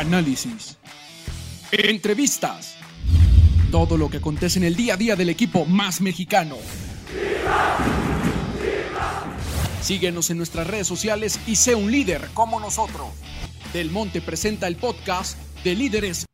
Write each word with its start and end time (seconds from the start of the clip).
análisis, 0.00 0.78
entrevistas, 1.70 2.74
todo 3.70 3.98
lo 3.98 4.08
que 4.08 4.16
acontece 4.16 4.58
en 4.58 4.64
el 4.64 4.74
día 4.74 4.94
a 4.94 4.96
día 4.96 5.14
del 5.14 5.28
equipo 5.28 5.66
más 5.66 6.00
mexicano. 6.00 6.56
Síguenos 9.82 10.30
en 10.30 10.38
nuestras 10.38 10.66
redes 10.66 10.86
sociales 10.86 11.38
y 11.46 11.56
sé 11.56 11.74
un 11.74 11.92
líder 11.92 12.22
como 12.32 12.58
nosotros. 12.60 13.08
Del 13.74 13.90
Monte 13.90 14.22
presenta 14.22 14.68
el 14.68 14.76
podcast 14.76 15.38
de 15.64 15.74
Líderes. 15.74 16.24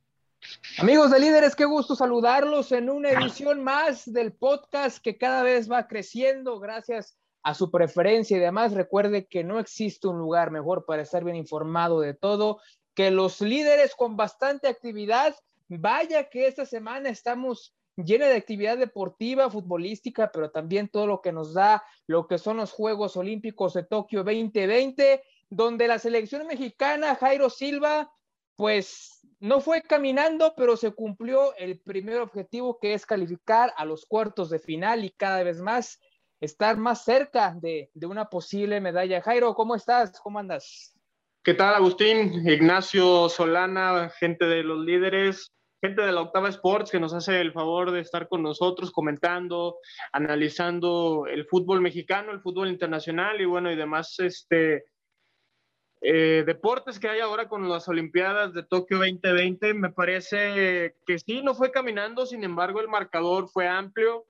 Amigos 0.79 1.11
de 1.11 1.19
Líderes, 1.19 1.57
qué 1.57 1.65
gusto 1.65 1.97
saludarlos 1.97 2.71
en 2.71 2.89
una 2.89 3.11
edición 3.11 3.65
más 3.65 4.05
del 4.05 4.33
podcast 4.33 4.99
que 4.99 5.19
cada 5.19 5.43
vez 5.43 5.69
va 5.69 5.89
creciendo 5.89 6.61
gracias 6.61 7.17
a 7.43 7.55
su 7.55 7.73
preferencia 7.73 8.37
y 8.37 8.43
además 8.43 8.75
recuerde 8.75 9.27
que 9.27 9.43
no 9.43 9.59
existe 9.59 10.07
un 10.07 10.19
lugar 10.19 10.53
mejor 10.53 10.85
para 10.87 11.03
estar 11.03 11.25
bien 11.25 11.37
informado 11.37 12.01
de 12.01 12.15
todo 12.15 12.61
que 12.97 13.11
los 13.11 13.43
líderes 13.43 13.95
con 13.95 14.17
bastante 14.17 14.67
actividad. 14.67 15.37
Vaya 15.69 16.29
que 16.31 16.49
esta 16.49 16.65
semana 16.65 17.11
estamos 17.11 17.77
llena 17.97 18.27
de 18.27 18.37
actividad 18.37 18.79
deportiva, 18.79 19.51
futbolística, 19.51 20.31
pero 20.33 20.51
también 20.51 20.89
todo 20.89 21.07
lo 21.07 21.21
que 21.21 21.33
nos 21.33 21.55
da 21.55 21.85
lo 22.07 22.27
que 22.27 22.39
son 22.39 22.57
los 22.57 22.73
Juegos 22.73 23.17
Olímpicos 23.17 23.75
de 23.75 23.85
Tokio 23.85 24.25
2020, 24.25 25.23
donde 25.51 25.89
la 25.89 25.99
selección 25.99 26.47
mexicana, 26.47 27.17
Jairo 27.17 27.51
Silva, 27.51 28.11
pues 28.57 29.21
no 29.41 29.61
fue 29.61 29.83
caminando, 29.83 30.55
pero 30.57 30.77
se 30.77 30.93
cumplió 30.93 31.55
el 31.57 31.79
primer 31.81 32.21
objetivo 32.21 32.79
que 32.81 32.95
es 32.95 33.05
calificar 33.05 33.75
a 33.77 33.85
los 33.85 34.07
cuartos 34.07 34.49
de 34.49 34.59
final 34.59 35.05
y 35.05 35.11
cada 35.11 35.43
vez 35.43 35.61
más 35.61 36.01
estar 36.41 36.79
más 36.79 37.05
cerca 37.05 37.55
de, 37.61 37.91
de 37.93 38.07
una 38.07 38.31
posible 38.31 38.81
medalla. 38.81 39.21
Jairo, 39.21 39.55
¿cómo 39.55 39.75
estás? 39.75 40.19
¿Cómo 40.21 40.39
andas? 40.39 40.96
¿Qué 41.47 41.55
tal, 41.55 41.77
Agustín? 41.77 42.43
Ignacio 42.49 43.29
Solana, 43.29 44.11
gente 44.19 44.47
de 44.47 44.65
los 44.65 44.85
líderes, 44.85 45.55
gente 45.81 46.03
de 46.03 46.11
la 46.11 46.23
Octava 46.23 46.49
Sports 46.49 46.91
que 46.91 46.99
nos 46.99 47.15
hace 47.15 47.41
el 47.41 47.53
favor 47.53 47.93
de 47.93 48.01
estar 48.01 48.27
con 48.27 48.43
nosotros 48.43 48.91
comentando, 48.91 49.77
analizando 50.11 51.25
el 51.31 51.47
fútbol 51.47 51.81
mexicano, 51.81 52.33
el 52.33 52.41
fútbol 52.41 52.67
internacional 52.67 53.41
y 53.41 53.45
bueno, 53.45 53.71
y 53.71 53.77
demás 53.77 54.17
este, 54.19 54.87
eh, 56.01 56.43
deportes 56.45 56.99
que 56.99 57.11
hay 57.11 57.21
ahora 57.21 57.49
con 57.49 57.69
las 57.69 57.87
Olimpiadas 57.87 58.53
de 58.53 58.65
Tokio 58.65 58.99
2020. 58.99 59.73
Me 59.75 59.93
parece 59.93 60.97
que 61.07 61.19
sí, 61.21 61.43
no 61.43 61.55
fue 61.55 61.71
caminando, 61.71 62.27
sin 62.27 62.43
embargo, 62.43 62.81
el 62.81 62.89
marcador 62.89 63.49
fue 63.49 63.69
amplio. 63.69 64.27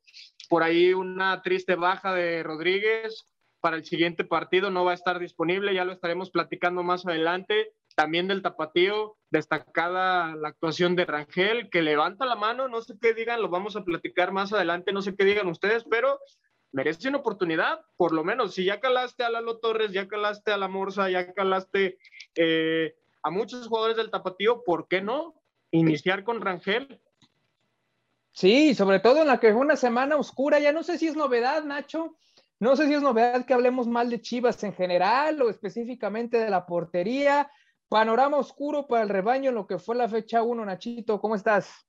Por 0.50 0.62
ahí 0.62 0.92
una 0.92 1.40
triste 1.40 1.76
baja 1.76 2.12
de 2.12 2.42
Rodríguez, 2.42 3.26
para 3.66 3.78
el 3.78 3.84
siguiente 3.84 4.22
partido 4.22 4.70
no 4.70 4.84
va 4.84 4.92
a 4.92 4.94
estar 4.94 5.18
disponible, 5.18 5.74
ya 5.74 5.84
lo 5.84 5.92
estaremos 5.92 6.30
platicando 6.30 6.84
más 6.84 7.04
adelante. 7.04 7.72
También 7.96 8.28
del 8.28 8.40
tapatío, 8.40 9.16
destacada 9.30 10.36
la 10.36 10.50
actuación 10.50 10.94
de 10.94 11.04
Rangel, 11.04 11.68
que 11.68 11.82
levanta 11.82 12.26
la 12.26 12.36
mano, 12.36 12.68
no 12.68 12.80
sé 12.80 12.94
qué 13.02 13.12
digan, 13.12 13.42
lo 13.42 13.48
vamos 13.48 13.74
a 13.74 13.82
platicar 13.82 14.30
más 14.30 14.52
adelante, 14.52 14.92
no 14.92 15.02
sé 15.02 15.16
qué 15.16 15.24
digan 15.24 15.48
ustedes, 15.48 15.82
pero 15.90 16.20
merece 16.70 17.08
una 17.08 17.18
oportunidad, 17.18 17.80
por 17.96 18.12
lo 18.12 18.22
menos, 18.22 18.54
si 18.54 18.64
ya 18.64 18.78
calaste 18.78 19.24
a 19.24 19.30
Lalo 19.30 19.58
Torres, 19.58 19.90
ya 19.90 20.06
calaste 20.06 20.52
a 20.52 20.58
la 20.58 20.68
Morsa, 20.68 21.10
ya 21.10 21.32
calaste 21.32 21.98
eh, 22.36 22.94
a 23.24 23.30
muchos 23.30 23.66
jugadores 23.66 23.96
del 23.96 24.12
tapatío, 24.12 24.62
¿por 24.62 24.86
qué 24.86 25.02
no 25.02 25.34
iniciar 25.72 26.22
con 26.22 26.40
Rangel? 26.40 27.00
Sí, 28.30 28.76
sobre 28.76 29.00
todo 29.00 29.22
en 29.22 29.26
la 29.26 29.40
que 29.40 29.50
fue 29.50 29.60
una 29.60 29.74
semana 29.74 30.14
oscura, 30.14 30.60
ya 30.60 30.70
no 30.70 30.84
sé 30.84 30.98
si 30.98 31.08
es 31.08 31.16
novedad, 31.16 31.64
Nacho, 31.64 32.16
no 32.58 32.74
sé 32.76 32.86
si 32.86 32.94
es 32.94 33.02
novedad 33.02 33.44
que 33.44 33.54
hablemos 33.54 33.86
mal 33.86 34.08
de 34.08 34.20
Chivas 34.20 34.62
en 34.64 34.72
general 34.72 35.42
o 35.42 35.50
específicamente 35.50 36.38
de 36.38 36.50
la 36.50 36.64
portería. 36.64 37.50
Panorama 37.88 38.38
oscuro 38.38 38.86
para 38.86 39.02
el 39.02 39.08
rebaño 39.08 39.50
en 39.50 39.54
lo 39.54 39.66
que 39.66 39.78
fue 39.78 39.94
la 39.94 40.08
fecha 40.08 40.42
1, 40.42 40.64
Nachito. 40.64 41.20
¿Cómo 41.20 41.34
estás? 41.34 41.86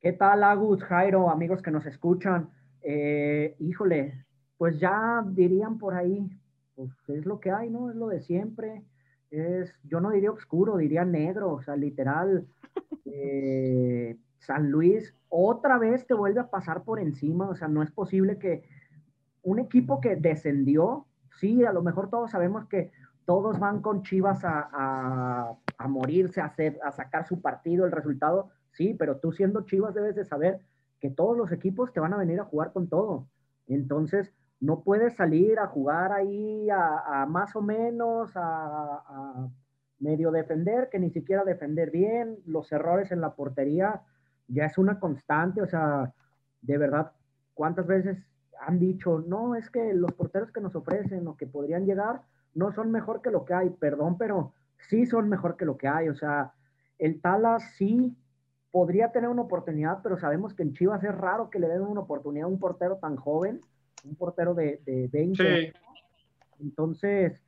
¿Qué 0.00 0.12
tal, 0.12 0.42
Agus, 0.44 0.82
Jairo, 0.84 1.30
amigos 1.30 1.62
que 1.62 1.70
nos 1.70 1.86
escuchan? 1.86 2.50
Eh, 2.82 3.56
híjole, 3.60 4.26
pues 4.56 4.78
ya 4.78 5.24
dirían 5.26 5.78
por 5.78 5.94
ahí, 5.94 6.28
pues 6.74 6.90
es 7.08 7.24
lo 7.24 7.40
que 7.40 7.50
hay, 7.50 7.70
¿no? 7.70 7.90
Es 7.90 7.96
lo 7.96 8.08
de 8.08 8.20
siempre. 8.20 8.84
Es, 9.30 9.72
yo 9.84 10.00
no 10.00 10.10
diría 10.10 10.32
oscuro, 10.32 10.76
diría 10.76 11.04
negro, 11.04 11.52
o 11.52 11.62
sea, 11.62 11.76
literal. 11.76 12.46
Eh, 13.10 14.18
San 14.38 14.70
Luis 14.70 15.14
otra 15.28 15.78
vez 15.78 16.06
te 16.06 16.14
vuelve 16.14 16.40
a 16.40 16.50
pasar 16.50 16.84
por 16.84 17.00
encima, 17.00 17.48
o 17.48 17.54
sea, 17.54 17.68
no 17.68 17.82
es 17.82 17.90
posible 17.90 18.38
que 18.38 18.62
un 19.48 19.58
equipo 19.58 20.00
que 20.00 20.16
descendió, 20.16 21.06
sí, 21.40 21.64
a 21.64 21.72
lo 21.72 21.82
mejor 21.82 22.10
todos 22.10 22.30
sabemos 22.30 22.66
que 22.66 22.90
todos 23.24 23.58
van 23.58 23.80
con 23.82 24.02
Chivas 24.02 24.40
a, 24.42 25.54
morirse, 25.88 26.40
a, 26.40 26.46
hacer, 26.46 26.78
a 26.82 26.92
sacar 26.92 27.26
su 27.26 27.40
partido, 27.40 27.84
el 27.84 27.92
resultado, 27.92 28.50
sí, 28.72 28.94
pero 28.98 29.18
tú 29.18 29.32
siendo 29.32 29.62
Chivas 29.62 29.94
debes 29.94 30.14
de 30.14 30.24
saber 30.24 30.60
que 31.00 31.10
todos 31.10 31.36
los 31.36 31.52
equipos 31.52 31.92
te 31.92 32.00
van 32.00 32.12
a 32.14 32.18
venir 32.18 32.40
a 32.40 32.44
jugar 32.44 32.72
con 32.72 32.88
todo. 32.88 33.26
Entonces, 33.66 34.32
no 34.60 34.80
puedes 34.80 35.14
salir 35.14 35.58
a 35.58 35.66
jugar 35.66 36.12
ahí 36.12 36.68
a, 36.70 37.26
más 37.28 37.54
o 37.54 37.62
menos, 37.62 38.32
a, 38.34 39.48
medio 40.00 40.30
defender, 40.30 40.88
que 40.90 40.98
ni 40.98 41.10
siquiera 41.10 41.44
defender 41.44 41.90
bien, 41.90 42.38
los 42.46 42.70
errores 42.70 43.10
en 43.12 43.20
la 43.20 43.34
portería 43.34 44.02
ya 44.46 44.66
es 44.66 44.78
una 44.78 45.00
constante, 45.00 45.60
o 45.60 45.66
sea, 45.66 46.12
de 46.62 46.78
verdad, 46.78 47.12
¿cuántas 47.54 47.86
veces 47.86 48.16
han 48.60 48.78
dicho, 48.78 49.24
no, 49.26 49.54
es 49.54 49.70
que 49.70 49.92
los 49.94 50.12
porteros 50.12 50.50
que 50.50 50.60
nos 50.60 50.74
ofrecen 50.74 51.26
o 51.26 51.36
que 51.36 51.46
podrían 51.46 51.86
llegar 51.86 52.22
no 52.54 52.72
son 52.72 52.90
mejor 52.90 53.22
que 53.22 53.30
lo 53.30 53.44
que 53.44 53.54
hay, 53.54 53.70
perdón, 53.70 54.18
pero 54.18 54.52
sí 54.88 55.06
son 55.06 55.28
mejor 55.28 55.56
que 55.56 55.64
lo 55.64 55.76
que 55.76 55.88
hay. 55.88 56.08
O 56.08 56.14
sea, 56.14 56.52
el 56.98 57.20
Talas 57.20 57.74
sí 57.76 58.16
podría 58.70 59.12
tener 59.12 59.28
una 59.30 59.42
oportunidad, 59.42 60.00
pero 60.02 60.18
sabemos 60.18 60.54
que 60.54 60.62
en 60.62 60.72
Chivas 60.72 61.02
es 61.04 61.14
raro 61.14 61.50
que 61.50 61.58
le 61.58 61.68
den 61.68 61.82
una 61.82 62.00
oportunidad 62.00 62.46
a 62.46 62.50
un 62.50 62.58
portero 62.58 62.96
tan 62.96 63.16
joven, 63.16 63.60
un 64.04 64.16
portero 64.16 64.54
de, 64.54 64.80
de 64.84 65.08
20. 65.12 65.72
Entonces, 66.60 67.40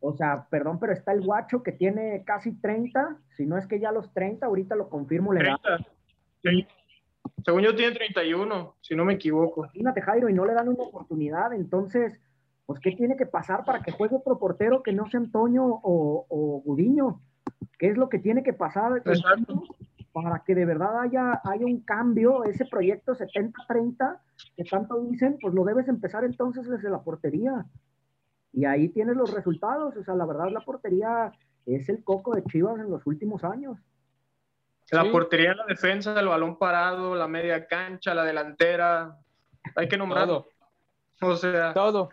o 0.00 0.12
sea, 0.16 0.46
perdón, 0.50 0.78
pero 0.78 0.92
está 0.92 1.12
el 1.12 1.20
guacho 1.20 1.62
que 1.62 1.72
tiene 1.72 2.24
casi 2.24 2.52
30, 2.52 3.18
si 3.36 3.46
no 3.46 3.58
es 3.58 3.66
que 3.66 3.78
ya 3.78 3.92
los 3.92 4.12
30, 4.12 4.46
ahorita 4.46 4.74
lo 4.74 4.88
confirmo 4.88 5.32
le 5.32 5.40
según 7.44 7.62
yo 7.62 7.74
tiene 7.74 7.94
31, 7.94 8.76
si 8.80 8.94
no 8.94 9.04
me 9.04 9.14
equivoco. 9.14 9.64
Imagínate, 9.64 10.02
Jairo, 10.02 10.28
y 10.28 10.34
no 10.34 10.44
le 10.44 10.54
dan 10.54 10.68
una 10.68 10.84
oportunidad, 10.84 11.52
entonces, 11.52 12.18
pues, 12.66 12.80
¿qué 12.80 12.92
tiene 12.92 13.16
que 13.16 13.26
pasar 13.26 13.64
para 13.64 13.82
que 13.82 13.92
juegue 13.92 14.16
otro 14.16 14.38
portero 14.38 14.82
que 14.82 14.92
no 14.92 15.08
sea 15.08 15.20
Antonio 15.20 15.64
o, 15.64 16.26
o 16.28 16.62
Gudiño? 16.64 17.20
¿Qué 17.78 17.88
es 17.88 17.96
lo 17.96 18.08
que 18.08 18.18
tiene 18.18 18.42
que 18.42 18.52
pasar 18.52 19.02
para 20.12 20.42
que 20.44 20.54
de 20.54 20.64
verdad 20.64 21.00
haya, 21.00 21.40
haya 21.44 21.64
un 21.64 21.80
cambio, 21.80 22.44
ese 22.44 22.64
proyecto 22.64 23.14
70-30 23.14 24.18
que 24.56 24.64
tanto 24.64 25.00
dicen, 25.02 25.38
pues 25.40 25.54
lo 25.54 25.64
debes 25.64 25.88
empezar 25.88 26.24
entonces 26.24 26.68
desde 26.68 26.90
la 26.90 27.02
portería. 27.02 27.66
Y 28.52 28.64
ahí 28.64 28.88
tienes 28.88 29.16
los 29.16 29.32
resultados, 29.32 29.96
o 29.96 30.04
sea, 30.04 30.14
la 30.14 30.26
verdad 30.26 30.50
la 30.50 30.60
portería 30.60 31.32
es 31.66 31.88
el 31.88 32.02
coco 32.02 32.34
de 32.34 32.42
Chivas 32.44 32.80
en 32.80 32.90
los 32.90 33.06
últimos 33.06 33.44
años. 33.44 33.78
La 34.90 35.10
portería, 35.10 35.54
la 35.54 35.66
defensa, 35.66 36.18
el 36.18 36.28
balón 36.28 36.58
parado, 36.58 37.14
la 37.14 37.28
media 37.28 37.66
cancha, 37.66 38.14
la 38.14 38.24
delantera. 38.24 39.16
Hay 39.76 39.88
que 39.88 39.96
nombrarlo. 39.96 40.48
O 41.20 41.36
sea. 41.36 41.72
Todo. 41.72 42.10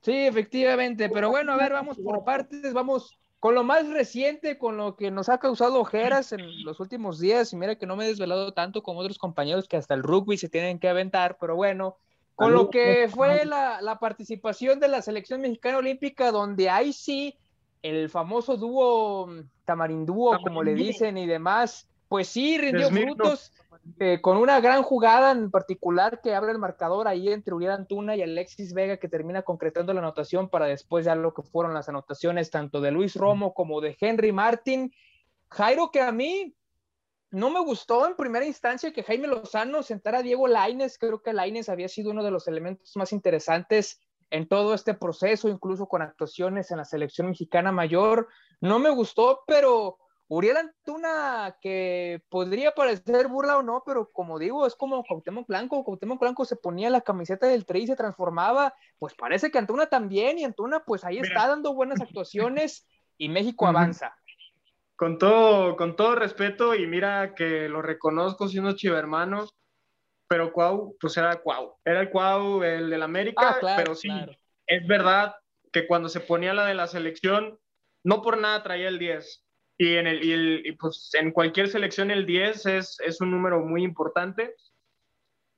Sí, 0.00 0.26
efectivamente. 0.26 1.08
Pero 1.08 1.30
bueno, 1.30 1.52
a 1.52 1.56
ver, 1.56 1.72
vamos 1.72 1.98
por 1.98 2.24
partes. 2.24 2.72
Vamos 2.72 3.16
con 3.38 3.54
lo 3.54 3.62
más 3.62 3.88
reciente, 3.88 4.58
con 4.58 4.76
lo 4.76 4.96
que 4.96 5.10
nos 5.10 5.28
ha 5.28 5.38
causado 5.38 5.80
ojeras 5.80 6.32
en 6.32 6.64
los 6.64 6.80
últimos 6.80 7.20
días. 7.20 7.52
Y 7.52 7.56
mira 7.56 7.76
que 7.76 7.86
no 7.86 7.94
me 7.94 8.04
he 8.04 8.08
desvelado 8.08 8.52
tanto 8.52 8.82
como 8.82 9.00
otros 9.00 9.18
compañeros 9.18 9.68
que 9.68 9.76
hasta 9.76 9.94
el 9.94 10.02
rugby 10.02 10.36
se 10.36 10.48
tienen 10.48 10.78
que 10.78 10.88
aventar. 10.88 11.36
Pero 11.40 11.54
bueno, 11.54 11.98
con 12.34 12.52
lo 12.52 12.68
que 12.68 13.08
fue 13.08 13.44
la, 13.44 13.80
la 13.80 14.00
participación 14.00 14.80
de 14.80 14.88
la 14.88 15.02
selección 15.02 15.40
mexicana 15.40 15.78
olímpica, 15.78 16.32
donde 16.32 16.68
ahí 16.68 16.92
sí 16.92 17.38
el 17.84 18.08
famoso 18.08 18.56
dúo 18.56 19.28
Tamarindúo, 19.66 20.40
como 20.42 20.62
le 20.62 20.74
dicen 20.74 21.18
y 21.18 21.26
demás, 21.26 21.86
pues 22.08 22.28
sí, 22.28 22.56
rindió 22.56 22.88
frutos 22.88 23.52
eh, 24.00 24.20
con 24.22 24.38
una 24.38 24.58
gran 24.60 24.82
jugada 24.82 25.32
en 25.32 25.50
particular 25.50 26.22
que 26.22 26.34
abre 26.34 26.52
el 26.52 26.58
marcador 26.58 27.06
ahí 27.06 27.28
entre 27.28 27.52
Uriel 27.52 27.72
Antuna 27.72 28.16
y 28.16 28.22
Alexis 28.22 28.72
Vega 28.72 28.96
que 28.96 29.10
termina 29.10 29.42
concretando 29.42 29.92
la 29.92 30.00
anotación 30.00 30.48
para 30.48 30.64
después 30.64 31.04
ya 31.04 31.14
lo 31.14 31.34
que 31.34 31.42
fueron 31.42 31.74
las 31.74 31.90
anotaciones 31.90 32.50
tanto 32.50 32.80
de 32.80 32.90
Luis 32.90 33.16
Romo 33.16 33.52
como 33.52 33.82
de 33.82 33.94
Henry 34.00 34.32
Martin. 34.32 34.90
Jairo 35.50 35.90
que 35.90 36.00
a 36.00 36.10
mí 36.10 36.56
no 37.30 37.50
me 37.50 37.60
gustó 37.60 38.06
en 38.06 38.16
primera 38.16 38.46
instancia 38.46 38.94
que 38.94 39.02
Jaime 39.02 39.28
Lozano 39.28 39.82
sentara 39.82 40.18
a 40.18 40.22
Diego 40.22 40.48
Laines, 40.48 40.96
creo 40.96 41.20
que 41.20 41.34
Laines 41.34 41.68
había 41.68 41.88
sido 41.88 42.12
uno 42.12 42.24
de 42.24 42.30
los 42.30 42.48
elementos 42.48 42.96
más 42.96 43.12
interesantes 43.12 44.00
en 44.34 44.48
todo 44.48 44.74
este 44.74 44.94
proceso, 44.94 45.48
incluso 45.48 45.86
con 45.86 46.02
actuaciones 46.02 46.72
en 46.72 46.78
la 46.78 46.84
selección 46.84 47.28
mexicana 47.28 47.70
mayor. 47.70 48.26
No 48.60 48.80
me 48.80 48.90
gustó, 48.90 49.44
pero 49.46 49.96
Uriel 50.26 50.56
Antuna, 50.56 51.56
que 51.60 52.20
podría 52.30 52.72
parecer 52.72 53.28
burla 53.28 53.58
o 53.58 53.62
no, 53.62 53.84
pero 53.86 54.10
como 54.10 54.40
digo, 54.40 54.66
es 54.66 54.74
como 54.74 55.04
Cuauhtémoc 55.04 55.46
Blanco. 55.46 55.84
Cuauhtémoc 55.84 56.20
Blanco 56.20 56.44
se 56.44 56.56
ponía 56.56 56.90
la 56.90 57.02
camiseta 57.02 57.46
del 57.46 57.64
Tri 57.64 57.82
y 57.82 57.86
se 57.86 57.94
transformaba. 57.94 58.74
Pues 58.98 59.14
parece 59.14 59.52
que 59.52 59.58
Antuna 59.58 59.86
también, 59.86 60.36
y 60.36 60.42
Antuna 60.42 60.82
pues 60.84 61.04
ahí 61.04 61.18
está 61.18 61.46
dando 61.46 61.72
buenas 61.72 62.00
actuaciones. 62.00 62.88
y 63.16 63.28
México 63.28 63.68
avanza. 63.68 64.16
Con 64.96 65.18
todo, 65.18 65.76
con 65.76 65.94
todo 65.94 66.16
respeto, 66.16 66.74
y 66.74 66.88
mira 66.88 67.36
que 67.36 67.68
lo 67.68 67.82
reconozco 67.82 68.48
siendo 68.48 68.74
chivermano, 68.74 69.46
pero 70.28 70.52
Cuau, 70.52 70.96
pues 71.00 71.16
era 71.16 71.36
Cuau. 71.36 71.76
Era 71.84 72.00
el 72.00 72.10
Cuau, 72.10 72.62
el 72.62 72.90
del 72.90 73.02
América, 73.02 73.58
ah, 73.60 73.74
pero 73.76 73.94
sí, 73.94 74.10
es 74.66 74.86
verdad 74.86 75.34
que 75.72 75.86
cuando 75.86 76.08
se 76.08 76.20
ponía 76.20 76.54
la 76.54 76.66
de 76.66 76.74
la 76.74 76.86
selección, 76.86 77.58
no 78.04 78.22
por 78.22 78.38
nada 78.38 78.62
traía 78.62 78.88
el 78.88 78.98
10. 78.98 79.44
Y 79.76 79.96
en, 79.96 80.06
el, 80.06 80.24
y 80.24 80.32
el, 80.32 80.76
pues 80.78 81.10
en 81.14 81.32
cualquier 81.32 81.68
selección 81.68 82.10
el 82.10 82.26
10 82.26 82.66
es, 82.66 83.00
es 83.00 83.20
un 83.20 83.30
número 83.30 83.60
muy 83.60 83.82
importante. 83.82 84.54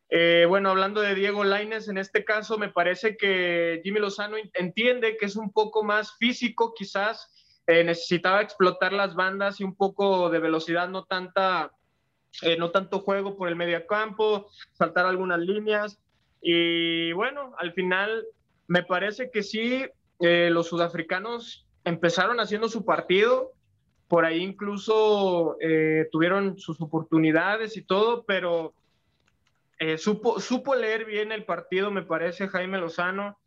Eh, 0.09 0.47
bueno, 0.49 0.71
hablando 0.71 1.01
de 1.01 1.15
Diego 1.15 1.45
Laines, 1.45 1.89
en 1.89 1.99
este 1.99 2.25
caso 2.25 2.59
me 2.59 2.69
parece 2.69 3.17
que 3.17 3.81
Jimmy 3.83 3.99
Lozano 3.99 4.37
entiende 4.55 5.17
que 5.17 5.27
es 5.27 5.37
un 5.37 5.53
poco 5.53 5.83
más 5.83 6.17
físico, 6.17 6.75
quizás 6.75 7.29
eh, 7.67 7.83
necesitaba 7.83 8.41
explotar 8.41 8.93
las 8.93 9.17
bandas 9.17 9.61
y 9.61 9.65
un 9.65 9.75
poco 9.75 10.31
de 10.31 10.39
velocidad, 10.39 10.89
no 10.89 11.05
tanta, 11.05 11.73
eh, 12.43 12.56
no 12.56 12.71
tanto 12.71 13.00
juego 13.00 13.37
por 13.37 13.49
el 13.49 13.56
mediocampo, 13.56 14.49
saltar 14.73 15.06
algunas 15.06 15.41
líneas. 15.41 15.99
Y 16.41 17.12
bueno, 17.12 17.55
al 17.59 17.73
final 17.73 18.25
me 18.67 18.83
parece 18.83 19.31
que 19.31 19.43
sí, 19.43 19.85
los 20.19 20.69
sudafricanos 20.69 21.67
empezaron 21.85 22.41
haciendo 22.41 22.69
su 22.69 22.85
partido, 22.85 23.53
por 24.09 24.25
ahí 24.25 24.43
incluso 24.43 25.56
eh, 25.61 26.09
tuvieron 26.12 26.59
sus 26.59 26.81
oportunidades 26.81 27.77
y 27.77 27.83
todo, 27.83 28.25
pero 28.25 28.75
eh, 29.79 29.97
supo, 29.97 30.41
supo 30.41 30.75
leer 30.75 31.05
bien 31.05 31.32
el 31.32 31.44
partido, 31.44 31.91
me 31.91 32.03
parece, 32.03 32.49
Jaime 32.49 32.79
Lozano. 32.79 33.39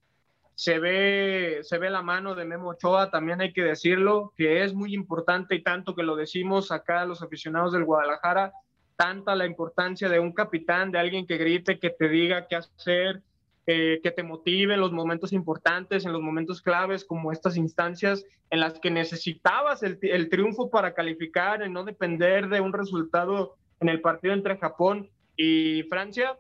Se 0.55 0.77
ve, 0.77 1.59
se 1.61 1.77
ve 1.77 1.89
la 1.89 2.01
mano 2.01 2.35
de 2.35 2.43
Memo 2.43 2.71
Ochoa, 2.71 3.09
también 3.11 3.39
hay 3.39 3.53
que 3.53 3.63
decirlo, 3.63 4.33
que 4.35 4.63
es 4.63 4.73
muy 4.73 4.93
importante 4.93 5.55
y 5.55 5.63
tanto 5.63 5.95
que 5.95 6.03
lo 6.03 6.17
decimos 6.17 6.73
acá 6.73 7.05
los 7.05 7.21
aficionados 7.21 7.71
del 7.71 7.85
Guadalajara, 7.85 8.51
tanta 8.99 9.33
la 9.33 9.45
importancia 9.45 10.09
de 10.09 10.19
un 10.19 10.33
capitán, 10.33 10.91
de 10.91 10.99
alguien 10.99 11.25
que 11.25 11.37
grite, 11.37 11.79
que 11.79 11.89
te 11.89 12.09
diga 12.09 12.47
qué 12.49 12.57
hacer, 12.57 13.21
eh, 13.65 14.01
que 14.03 14.11
te 14.11 14.23
motive 14.23 14.73
en 14.73 14.81
los 14.81 14.91
momentos 14.91 15.31
importantes, 15.31 16.03
en 16.03 16.11
los 16.11 16.21
momentos 16.21 16.61
claves, 16.61 17.05
como 17.05 17.31
estas 17.31 17.55
instancias 17.55 18.25
en 18.49 18.59
las 18.59 18.77
que 18.81 18.91
necesitabas 18.91 19.83
el, 19.83 20.29
triunfo 20.29 20.69
para 20.69 20.93
calificar, 20.93 21.63
en 21.63 21.71
no 21.71 21.85
depender 21.85 22.49
de 22.49 22.59
un 22.59 22.73
resultado 22.73 23.55
en 23.79 23.87
el 23.87 24.01
partido 24.01 24.33
entre 24.33 24.57
Japón 24.57 25.09
y 25.37 25.83
Francia. 25.83 26.37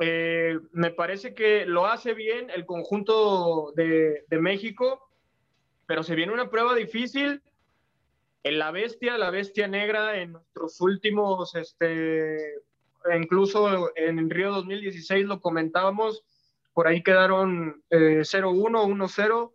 Eh, 0.00 0.58
me 0.72 0.90
parece 0.90 1.32
que 1.32 1.64
lo 1.64 1.86
hace 1.86 2.12
bien 2.12 2.50
el 2.50 2.66
conjunto 2.66 3.72
de, 3.74 4.26
de, 4.28 4.38
México, 4.38 5.08
pero 5.86 6.02
se 6.02 6.14
viene 6.14 6.34
una 6.34 6.50
prueba 6.50 6.74
difícil. 6.74 7.40
En 8.42 8.58
la 8.58 8.70
bestia, 8.70 9.18
la 9.18 9.30
bestia 9.30 9.68
negra, 9.68 10.16
en 10.16 10.32
nuestros 10.32 10.80
últimos, 10.80 11.54
este, 11.54 12.38
incluso 13.14 13.90
en 13.96 14.30
Río 14.30 14.50
2016 14.52 15.26
lo 15.26 15.40
comentábamos, 15.40 16.24
por 16.72 16.86
ahí 16.86 17.02
quedaron 17.02 17.82
0-1, 17.90 17.90
eh, 17.90 18.22
1-0 18.24 19.52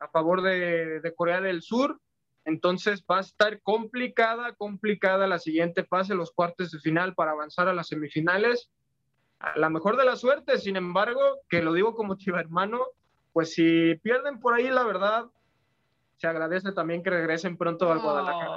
a 0.00 0.08
favor 0.08 0.42
de, 0.42 1.12
Corea 1.16 1.40
del 1.40 1.62
Sur. 1.62 2.00
Entonces 2.44 3.04
va 3.10 3.18
a 3.18 3.20
estar 3.20 3.60
complicada, 3.62 4.54
complicada 4.54 5.26
la 5.26 5.38
siguiente 5.38 5.84
fase, 5.84 6.14
los 6.14 6.32
cuartos 6.32 6.70
de 6.70 6.78
final 6.80 7.14
para 7.14 7.32
avanzar 7.32 7.68
a 7.68 7.74
las 7.74 7.88
semifinales. 7.88 8.70
A 9.38 9.58
la 9.58 9.68
mejor 9.70 9.96
de 9.96 10.04
la 10.04 10.16
suerte, 10.16 10.58
sin 10.58 10.76
embargo, 10.76 11.20
que 11.48 11.62
lo 11.62 11.72
digo 11.72 11.94
como 11.94 12.16
chiva 12.16 12.40
hermano, 12.40 12.80
pues 13.32 13.52
si 13.52 13.94
pierden 14.02 14.40
por 14.40 14.54
ahí, 14.54 14.68
la 14.68 14.82
verdad, 14.82 15.26
se 16.18 16.26
agradece 16.26 16.72
también 16.72 17.02
que 17.02 17.10
regresen 17.10 17.56
pronto 17.56 17.90
al 17.90 18.00
Guadalajara. 18.00 18.56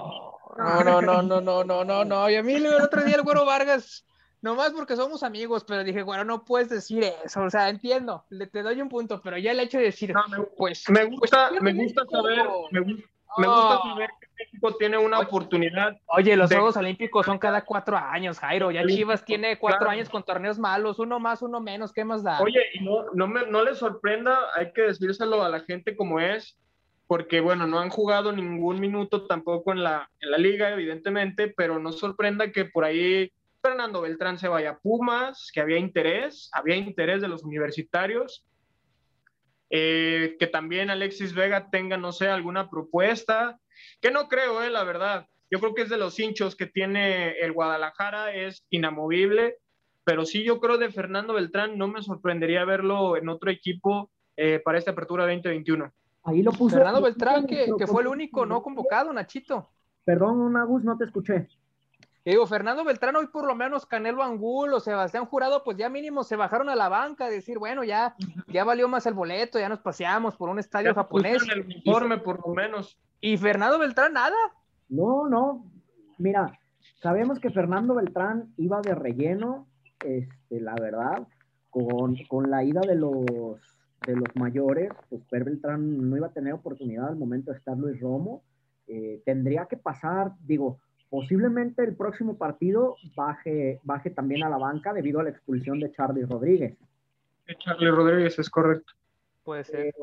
No, 0.58 0.84
no, 0.84 1.02
no, 1.02 1.22
no, 1.22 1.42
no, 1.42 1.64
no, 1.64 1.84
no, 1.86 2.06
no. 2.06 2.30
Y 2.30 2.36
a 2.36 2.44
mí 2.44 2.56
el 2.56 2.68
otro 2.68 3.04
día 3.04 3.16
el 3.16 3.22
Güero 3.22 3.46
Vargas 3.46 4.06
Nomás 4.42 4.74
porque 4.74 4.96
somos 4.96 5.22
amigos, 5.22 5.64
pero 5.64 5.84
dije, 5.84 6.02
bueno, 6.02 6.24
no 6.24 6.44
puedes 6.44 6.68
decir 6.68 7.04
eso, 7.24 7.44
o 7.44 7.50
sea, 7.52 7.70
entiendo, 7.70 8.26
le 8.30 8.48
te 8.48 8.64
doy 8.64 8.82
un 8.82 8.90
punto, 8.90 9.22
pero 9.22 9.38
ya 9.38 9.52
el 9.52 9.60
hecho 9.60 9.78
de 9.78 9.86
decir, 9.86 10.14
pues... 10.58 10.90
Me 10.90 11.04
gusta, 11.06 11.50
pues, 11.50 11.62
me 11.62 11.74
gusta 11.74 12.04
saber, 12.10 12.48
me, 12.72 12.82
gusta 12.82 13.82
saber 13.84 14.10
que 14.20 14.28
México 14.40 14.76
tiene 14.78 14.98
una 14.98 15.20
oportunidad. 15.20 15.96
Oye, 16.08 16.36
los 16.36 16.52
Juegos 16.52 16.76
Olímpicos 16.76 17.24
son 17.24 17.38
cada 17.38 17.64
cuatro 17.64 17.96
años, 17.96 18.40
Jairo, 18.40 18.72
ya 18.72 18.84
Chivas 18.84 19.24
tiene 19.24 19.60
cuatro 19.60 19.88
años 19.88 20.10
con 20.10 20.24
torneos 20.24 20.58
malos, 20.58 20.98
uno 20.98 21.20
más, 21.20 21.44
uno 21.44 21.62
menos, 21.62 21.94
¿qué 21.94 22.04
más 22.04 22.24
da? 22.24 22.42
Oye, 22.42 22.62
y 22.74 22.84
no, 22.84 23.12
no, 23.14 23.28
me, 23.28 23.46
no 23.46 23.64
les 23.64 23.78
sorprenda, 23.78 24.40
hay 24.56 24.74
que 24.74 24.82
decírselo 24.82 25.44
a 25.44 25.50
la 25.50 25.60
gente 25.60 25.96
como 25.96 26.20
es, 26.20 26.58
porque 27.12 27.42
bueno, 27.42 27.68
no 27.68 27.82
han 27.82 27.90
jugado 27.90 28.32
ningún 28.32 28.80
minuto 28.80 29.28
tampoco 29.28 29.74
en 29.74 29.84
la, 29.84 30.10
liga, 30.38 30.72
evidentemente, 30.72 31.50
pero 31.50 31.78
no 31.78 31.92
sorprenda 31.92 32.54
que 32.54 32.64
por 32.64 32.86
ahí 32.86 33.34
Fernando 33.62 34.00
Beltrán 34.00 34.40
se 34.40 34.48
vaya 34.48 34.70
a 34.70 34.80
Pumas, 34.80 35.52
que 35.54 35.60
había 35.60 35.78
interés, 35.78 36.50
había 36.54 36.78
interés 36.78 37.22
de 37.22 37.28
los 37.28 37.44
universitarios, 37.44 38.46
eh, 39.70 40.38
que 40.40 40.48
también 40.48 40.90
Alexis 40.90 41.34
Vega 41.34 41.70
tenga, 41.70 41.98
no 41.98 42.14
sé, 42.14 42.30
alguna 42.30 42.70
propuesta, 42.70 43.60
que 44.00 44.10
no 44.10 44.30
creo, 44.30 44.64
eh, 44.64 44.70
la 44.70 44.86
verdad. 44.86 45.28
Yo 45.50 45.60
creo 45.60 45.76
que 45.76 45.82
es 45.82 45.90
de 45.90 45.98
los 45.98 46.18
hinchos 46.18 46.56
que 46.56 46.68
tiene 46.68 47.32
el 47.40 47.52
Guadalajara, 47.52 48.34
es 48.34 48.66
inamovible, 48.70 49.58
pero 50.06 50.26
sí 50.26 50.46
yo 50.46 50.62
creo 50.62 50.78
de 50.78 50.90
Fernando 50.90 51.34
Beltrán, 51.34 51.78
no 51.78 51.90
me 51.90 52.04
sorprendería 52.04 52.64
verlo 52.64 53.18
en 53.18 53.28
otro 53.28 53.52
equipo 53.52 54.10
eh, 54.38 54.62
para 54.64 54.78
esta 54.78 54.92
apertura 54.92 55.26
2021. 55.26 55.94
Ahí 56.24 56.42
lo 56.44 56.52
puso. 56.52 56.76
Fernando 56.76 57.02
Beltrán, 57.02 57.48
que, 57.48 57.72
que 57.78 57.88
fue 57.88 58.04
el 58.04 58.08
único 58.08 58.46
no 58.46 58.62
convocado, 58.62 59.12
Nachito. 59.12 59.70
Perdón, 60.04 60.56
Agus, 60.58 60.84
no 60.84 60.98
te 60.98 61.06
escuché 61.06 61.48
digo, 62.30 62.46
Fernando 62.46 62.84
Beltrán 62.84 63.16
hoy 63.16 63.28
por 63.28 63.48
lo 63.48 63.56
menos 63.56 63.86
Canelo 63.86 64.24
Angulo, 64.24 64.80
Sebastián 64.80 65.26
Jurado, 65.26 65.64
pues 65.64 65.78
ya 65.78 65.90
mínimo 65.90 66.24
se 66.24 66.36
bajaron 66.36 66.70
a 66.70 66.76
la 66.76 66.90
banca, 66.90 67.30
decir, 67.30 67.58
bueno, 67.58 67.84
ya, 67.84 68.16
ya 68.48 68.64
valió 68.64 68.88
más 68.88 69.06
el 69.08 69.14
boleto, 69.14 69.60
ya 69.60 69.70
nos 69.70 69.80
paseamos 69.80 70.36
por 70.36 70.50
un 70.50 70.60
estadio 70.60 70.94
japonés. 70.94 71.42
el 71.52 71.62
uniforme 71.62 72.18
por 72.18 72.46
lo 72.46 72.54
menos. 72.54 72.98
¿Y 73.20 73.38
Fernando 73.38 73.80
Beltrán 73.80 74.14
nada? 74.14 74.36
No, 74.90 75.28
no. 75.28 75.66
Mira, 76.18 76.60
sabemos 77.02 77.40
que 77.40 77.50
Fernando 77.50 77.96
Beltrán 77.96 78.54
iba 78.58 78.82
de 78.82 78.94
relleno, 78.94 79.68
este, 80.06 80.60
la 80.60 80.76
verdad, 80.76 81.28
con, 81.70 82.16
con 82.28 82.52
la 82.52 82.64
ida 82.64 82.82
de 82.82 82.96
los 82.96 83.60
de 84.06 84.16
los 84.16 84.36
mayores, 84.36 84.92
pues 85.10 85.22
Per 85.30 85.44
Beltrán 85.44 86.10
no 86.10 86.18
iba 86.18 86.28
a 86.28 86.34
tener 86.34 86.54
oportunidad 86.54 87.10
al 87.10 87.18
momento 87.18 87.52
de 87.52 87.58
estar 87.58 87.78
Luis 87.78 88.00
Romo. 88.00 88.44
Eh, 88.88 89.22
tendría 89.26 89.66
que 89.68 89.78
pasar, 89.78 90.34
digo, 90.42 90.80
Posiblemente 91.12 91.84
el 91.84 91.94
próximo 91.94 92.38
partido 92.38 92.96
baje, 93.18 93.82
baje 93.84 94.12
también 94.12 94.44
a 94.44 94.50
la 94.50 94.58
banca 94.58 94.94
debido 94.94 95.20
a 95.20 95.24
la 95.24 95.30
expulsión 95.30 95.78
de 95.82 95.92
Charlie 95.92 96.24
Rodríguez. 96.24 96.78
Charlie 97.60 97.92
Rodríguez 97.92 98.40
es 98.40 98.50
correcto. 98.50 98.94
Puede 99.44 99.66
ser. 99.66 99.94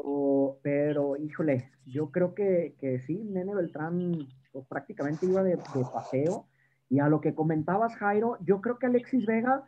Pero, 0.63 1.17
híjole, 1.17 1.71
yo 1.87 2.11
creo 2.11 2.35
que, 2.35 2.75
que 2.79 3.01
sí, 3.01 3.25
Nene 3.25 3.55
Beltrán 3.55 4.29
pues, 4.53 4.67
prácticamente 4.67 5.25
iba 5.25 5.43
de, 5.43 5.57
paseo. 5.57 6.47
Y 6.91 6.99
a 6.99 7.09
lo 7.09 7.23
que 7.23 7.35
comentabas, 7.35 7.97
Jairo, 7.97 8.37
yo 8.45 8.61
creo 8.61 8.79
que 8.79 8.85
Alexis 8.85 9.25
Vega 9.25 9.67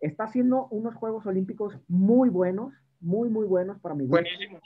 está 0.00 0.24
haciendo 0.24 0.66
unos 0.66 0.94
Juegos 0.94 1.24
Olímpicos 1.24 1.78
muy 1.88 2.28
buenos, 2.28 2.74
muy, 3.00 3.28
muy 3.28 3.46
buenos 3.46 3.78
para 3.80 3.94
mi 3.94 4.06
gusto. 4.06 4.22
Buenísimos. 4.22 4.62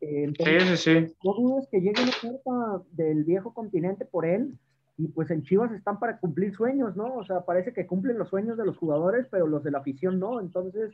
sí, 0.00 0.60
sí, 0.60 0.76
sí. 0.76 1.14
No 1.24 1.34
dudes 1.34 1.68
que 1.70 1.80
llegue 1.80 2.02
una 2.02 2.10
oferta 2.10 2.82
del 2.92 3.24
viejo 3.24 3.52
continente 3.54 4.04
por 4.04 4.26
él 4.26 4.58
y 4.96 5.08
pues 5.08 5.30
en 5.30 5.42
Chivas 5.42 5.72
están 5.72 5.98
para 5.98 6.18
cumplir 6.18 6.54
sueños, 6.54 6.96
¿no? 6.96 7.14
O 7.14 7.24
sea, 7.24 7.40
parece 7.40 7.72
que 7.72 7.86
cumplen 7.86 8.18
los 8.18 8.28
sueños 8.28 8.56
de 8.56 8.64
los 8.64 8.76
jugadores, 8.76 9.26
pero 9.30 9.46
los 9.46 9.64
de 9.64 9.72
la 9.72 9.78
afición 9.78 10.20
no. 10.20 10.40
Entonces, 10.40 10.92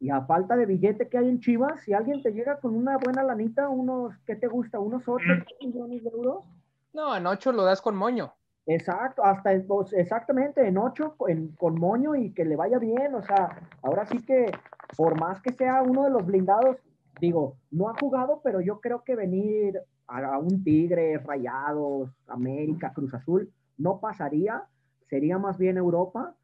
y 0.00 0.10
a 0.10 0.22
falta 0.22 0.56
de 0.56 0.66
billete 0.66 1.08
que 1.08 1.18
hay 1.18 1.28
en 1.28 1.38
Chivas, 1.38 1.80
si 1.82 1.92
alguien 1.92 2.22
te 2.22 2.32
llega 2.32 2.58
con 2.58 2.74
una 2.74 2.96
buena 2.98 3.22
lanita, 3.22 3.68
unos, 3.68 4.14
¿qué 4.26 4.34
te 4.34 4.48
gusta? 4.48 4.80
¿Unos 4.80 5.06
8 5.06 5.24
millones 5.60 6.02
de 6.02 6.10
euros? 6.10 6.44
No, 6.92 7.16
en 7.16 7.26
8 7.26 7.52
lo 7.52 7.62
das 7.62 7.80
con 7.80 7.94
moño. 7.94 8.34
Exacto, 8.66 9.24
hasta 9.24 9.50
pues, 9.66 9.92
exactamente 9.92 10.66
en 10.66 10.78
8 10.78 11.16
con 11.56 11.74
moño 11.78 12.16
y 12.16 12.32
que 12.32 12.44
le 12.44 12.56
vaya 12.56 12.78
bien. 12.78 13.14
O 13.14 13.22
sea, 13.22 13.68
ahora 13.82 14.04
sí 14.06 14.20
que 14.24 14.50
por 14.96 15.18
más 15.20 15.40
que 15.40 15.52
sea 15.52 15.82
uno 15.82 16.04
de 16.04 16.10
los 16.10 16.24
blindados, 16.24 16.76
digo, 17.20 17.56
no 17.70 17.88
ha 17.88 17.94
jugado, 17.98 18.40
pero 18.42 18.60
yo 18.60 18.80
creo 18.80 19.02
que 19.04 19.16
venir 19.16 19.80
a 20.06 20.38
un 20.38 20.62
Tigre, 20.62 21.18
Rayados, 21.18 22.10
América, 22.26 22.92
Cruz 22.92 23.14
Azul, 23.14 23.50
no 23.78 24.00
pasaría, 24.00 24.64
sería 25.08 25.38
más 25.38 25.58
bien 25.58 25.76
Europa 25.76 26.34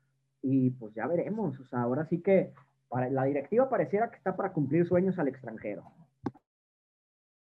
y 0.42 0.70
pues 0.70 0.94
ya 0.94 1.06
veremos. 1.06 1.58
O 1.60 1.64
sea, 1.66 1.82
ahora 1.82 2.06
sí 2.06 2.20
que 2.22 2.52
para, 2.88 3.10
la 3.10 3.24
directiva 3.24 3.68
pareciera 3.68 4.10
que 4.10 4.16
está 4.16 4.36
para 4.36 4.52
cumplir 4.52 4.86
sueños 4.86 5.18
al 5.18 5.28
extranjero. 5.28 5.84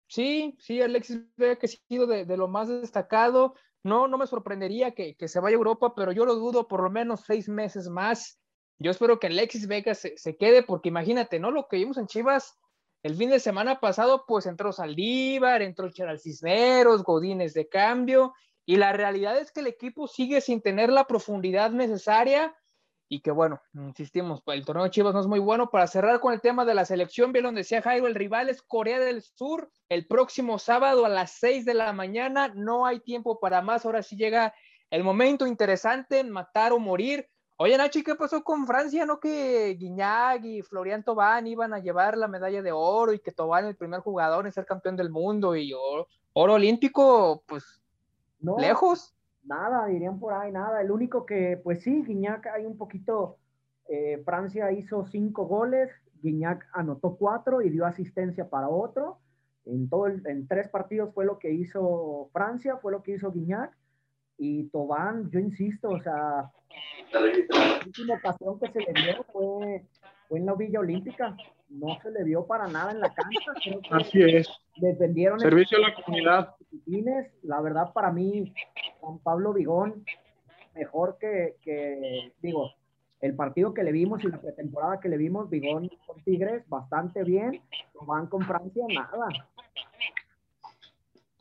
Sí, 0.08 0.58
sí, 0.60 0.82
Alexis 0.82 1.24
Vega 1.38 1.56
que 1.56 1.68
ha 1.68 1.70
sido 1.70 2.06
de, 2.06 2.26
lo 2.36 2.50
más 2.50 2.68
destacado. 2.68 3.56
No, 3.84 4.10
no 4.10 4.18
me 4.18 4.28
sorprendería 4.28 4.92
que, 4.92 5.16
se 5.18 5.40
vaya 5.40 5.56
a 5.56 5.58
Europa, 5.58 5.96
pero 5.96 6.12
yo 6.12 6.26
lo 6.26 6.36
dudo 6.36 6.68
por 6.68 6.84
lo 6.84 6.90
menos 6.90 7.22
seis 7.22 7.48
meses 7.48 7.88
más. 7.88 8.41
Yo 8.82 8.92
espero 8.92 9.20
que 9.20 9.28
Alexis 9.28 9.68
Vega 9.68 9.94
se, 9.94 10.18
se, 10.18 10.38
quede, 10.38 10.64
porque 10.64 10.90
imagínate, 10.90 11.40
¿no? 11.40 11.52
Lo 11.52 11.68
que 11.68 11.78
vimos 11.78 11.98
en 11.98 12.08
Chivas 12.08 12.58
El 13.04 13.16
fin 13.16 13.30
de 13.30 13.40
semana 13.40 13.80
pasado, 13.80 14.26
pues 14.28 14.46
entró 14.46 14.72
Saldívar, 14.72 15.62
entró 15.62 15.90
Cheral 15.92 16.20
Cisneros, 16.20 17.04
Godínez 17.04 17.54
de 17.54 17.68
cambio, 17.68 18.34
y 18.66 18.78
la 18.78 18.94
realidad 18.94 19.38
es 19.38 19.52
que 19.52 19.62
el 19.62 19.68
equipo 19.68 20.08
sigue 20.08 20.42
sin 20.42 20.62
tener 20.62 20.92
la 20.92 21.06
profundidad 21.06 21.72
necesaria 21.72 22.56
y 23.14 23.20
que 23.20 23.32
bueno, 23.32 23.62
insistimos, 23.74 24.42
el 24.46 24.64
torneo 24.64 24.86
de 24.86 24.90
Chivas 24.90 25.14
no 25.14 25.20
es 25.20 25.28
muy 25.28 25.40
bueno. 25.40 25.70
Para 25.70 25.86
cerrar 25.86 26.22
con 26.22 26.32
el 26.32 26.40
tema 26.40 26.64
de 26.64 26.74
la 26.74 26.86
selección, 26.86 27.34
bien 27.34 27.44
lo 27.44 27.52
decía 27.52 27.82
Jairo, 27.82 28.08
el 28.08 28.16
rival 28.16 28.48
es 28.48 28.62
Corea 28.62 29.02
del 29.02 29.22
Sur, 29.22 29.70
el 29.90 30.08
próximo 30.08 30.58
sábado 30.58 31.06
a 31.06 31.10
las 31.10 31.32
6 31.32 31.66
de 31.66 31.74
la 31.74 31.92
mañana, 31.92 32.54
no 32.56 32.86
hay 32.86 33.02
tiempo 33.02 33.38
para 33.42 33.62
más, 33.62 33.86
ahora 33.86 34.02
sí 34.02 34.16
llega 34.16 34.54
el 34.92 35.04
momento 35.04 35.46
interesante, 35.46 36.24
matar 36.24 36.72
o 36.72 36.80
morir. 36.80 37.28
Oye, 37.64 37.78
Nachi, 37.78 38.04
¿qué 38.04 38.16
pasó 38.16 38.44
con 38.44 38.66
Francia? 38.66 39.06
¿No 39.06 39.20
que 39.20 39.76
Guiñac 39.80 40.44
y 40.44 40.64
Florian 40.64 41.04
Tobán 41.04 41.46
iban 41.46 41.76
a 41.76 41.78
llevar 41.78 42.18
la 42.18 42.28
medalla 42.28 42.64
de 42.64 42.72
oro 42.72 43.14
y 43.14 43.20
que 43.20 43.32
Tobán 43.32 43.66
el 43.66 43.76
primer 43.76 44.00
jugador 44.00 44.48
en 44.48 44.52
ser 44.52 44.66
campeón 44.66 44.96
del 44.96 45.12
mundo 45.12 45.56
y 45.56 45.72
oro, 45.72 46.08
oro 46.34 46.56
olímpico, 46.56 47.44
pues 47.48 47.80
no, 48.40 48.58
lejos? 48.58 49.14
Nada, 49.44 49.86
dirían 49.86 50.20
por 50.20 50.34
ahí, 50.34 50.52
nada. 50.52 50.82
El 50.82 50.90
único 50.90 51.24
que, 51.24 51.62
pues 51.64 51.84
sí, 51.84 52.04
Guiñac 52.04 52.48
hay 52.48 52.66
un 52.66 52.80
poquito, 52.80 53.38
eh, 53.88 54.20
Francia 54.26 54.72
hizo 54.72 55.06
cinco 55.06 55.46
goles, 55.46 55.92
Guiñac 56.24 56.68
anotó 56.74 57.16
cuatro 57.16 57.62
y 57.62 57.70
dio 57.70 57.86
asistencia 57.86 58.50
para 58.50 58.70
otro. 58.70 59.20
En, 59.66 59.88
todo 59.88 60.08
en 60.08 60.48
tres 60.48 60.68
partidos 60.68 61.14
fue 61.14 61.26
lo 61.26 61.38
que 61.38 61.52
hizo 61.52 62.32
Francia, 62.34 62.78
fue 62.78 62.92
lo 62.92 63.04
que 63.04 63.12
hizo 63.12 63.32
Guiñac 63.32 63.78
y 64.44 64.64
Tobán, 64.70 65.30
yo 65.30 65.40
insisto, 65.40 65.90
o 65.90 66.02
sea, 66.02 66.52
la 67.14 67.80
última 67.86 68.16
ocasión 68.16 68.60
que 68.60 68.72
se 68.72 68.80
le 68.80 68.92
vio 69.04 69.24
fue, 69.32 69.86
fue 70.28 70.40
en 70.40 70.48
la 70.48 70.56
Villa 70.56 70.80
Olímpica. 70.80 71.38
No 71.70 72.00
se 72.02 72.10
le 72.10 72.24
vio 72.24 72.48
para 72.48 72.68
nada 72.68 72.92
en 72.92 73.02
la 73.02 73.14
cancha. 73.14 73.52
Así 73.92 74.20
es. 74.20 74.50
Defendieron 74.78 75.40
Servicio 75.40 75.78
a 75.78 75.82
la 75.82 75.94
comunidad. 75.94 76.56
La 77.44 77.62
verdad, 77.62 77.94
para 77.94 78.12
mí, 78.12 78.52
Juan 79.00 79.20
Pablo 79.20 79.54
Vigón, 79.54 80.04
mejor 80.74 81.20
que, 81.20 81.58
que, 81.62 82.34
digo, 82.42 82.72
el 83.22 83.36
partido 83.36 83.76
que 83.76 83.84
le 83.84 83.92
vimos 83.92 84.24
y 84.24 84.28
la 84.28 84.42
pretemporada 84.42 85.00
que 85.00 85.10
le 85.10 85.18
vimos, 85.18 85.52
Vigón 85.52 85.88
con 86.08 86.20
Tigres, 86.24 86.68
bastante 86.68 87.24
bien. 87.24 87.62
Tobán 87.94 88.26
con 88.26 88.42
Francia, 88.42 88.86
nada. 88.90 89.28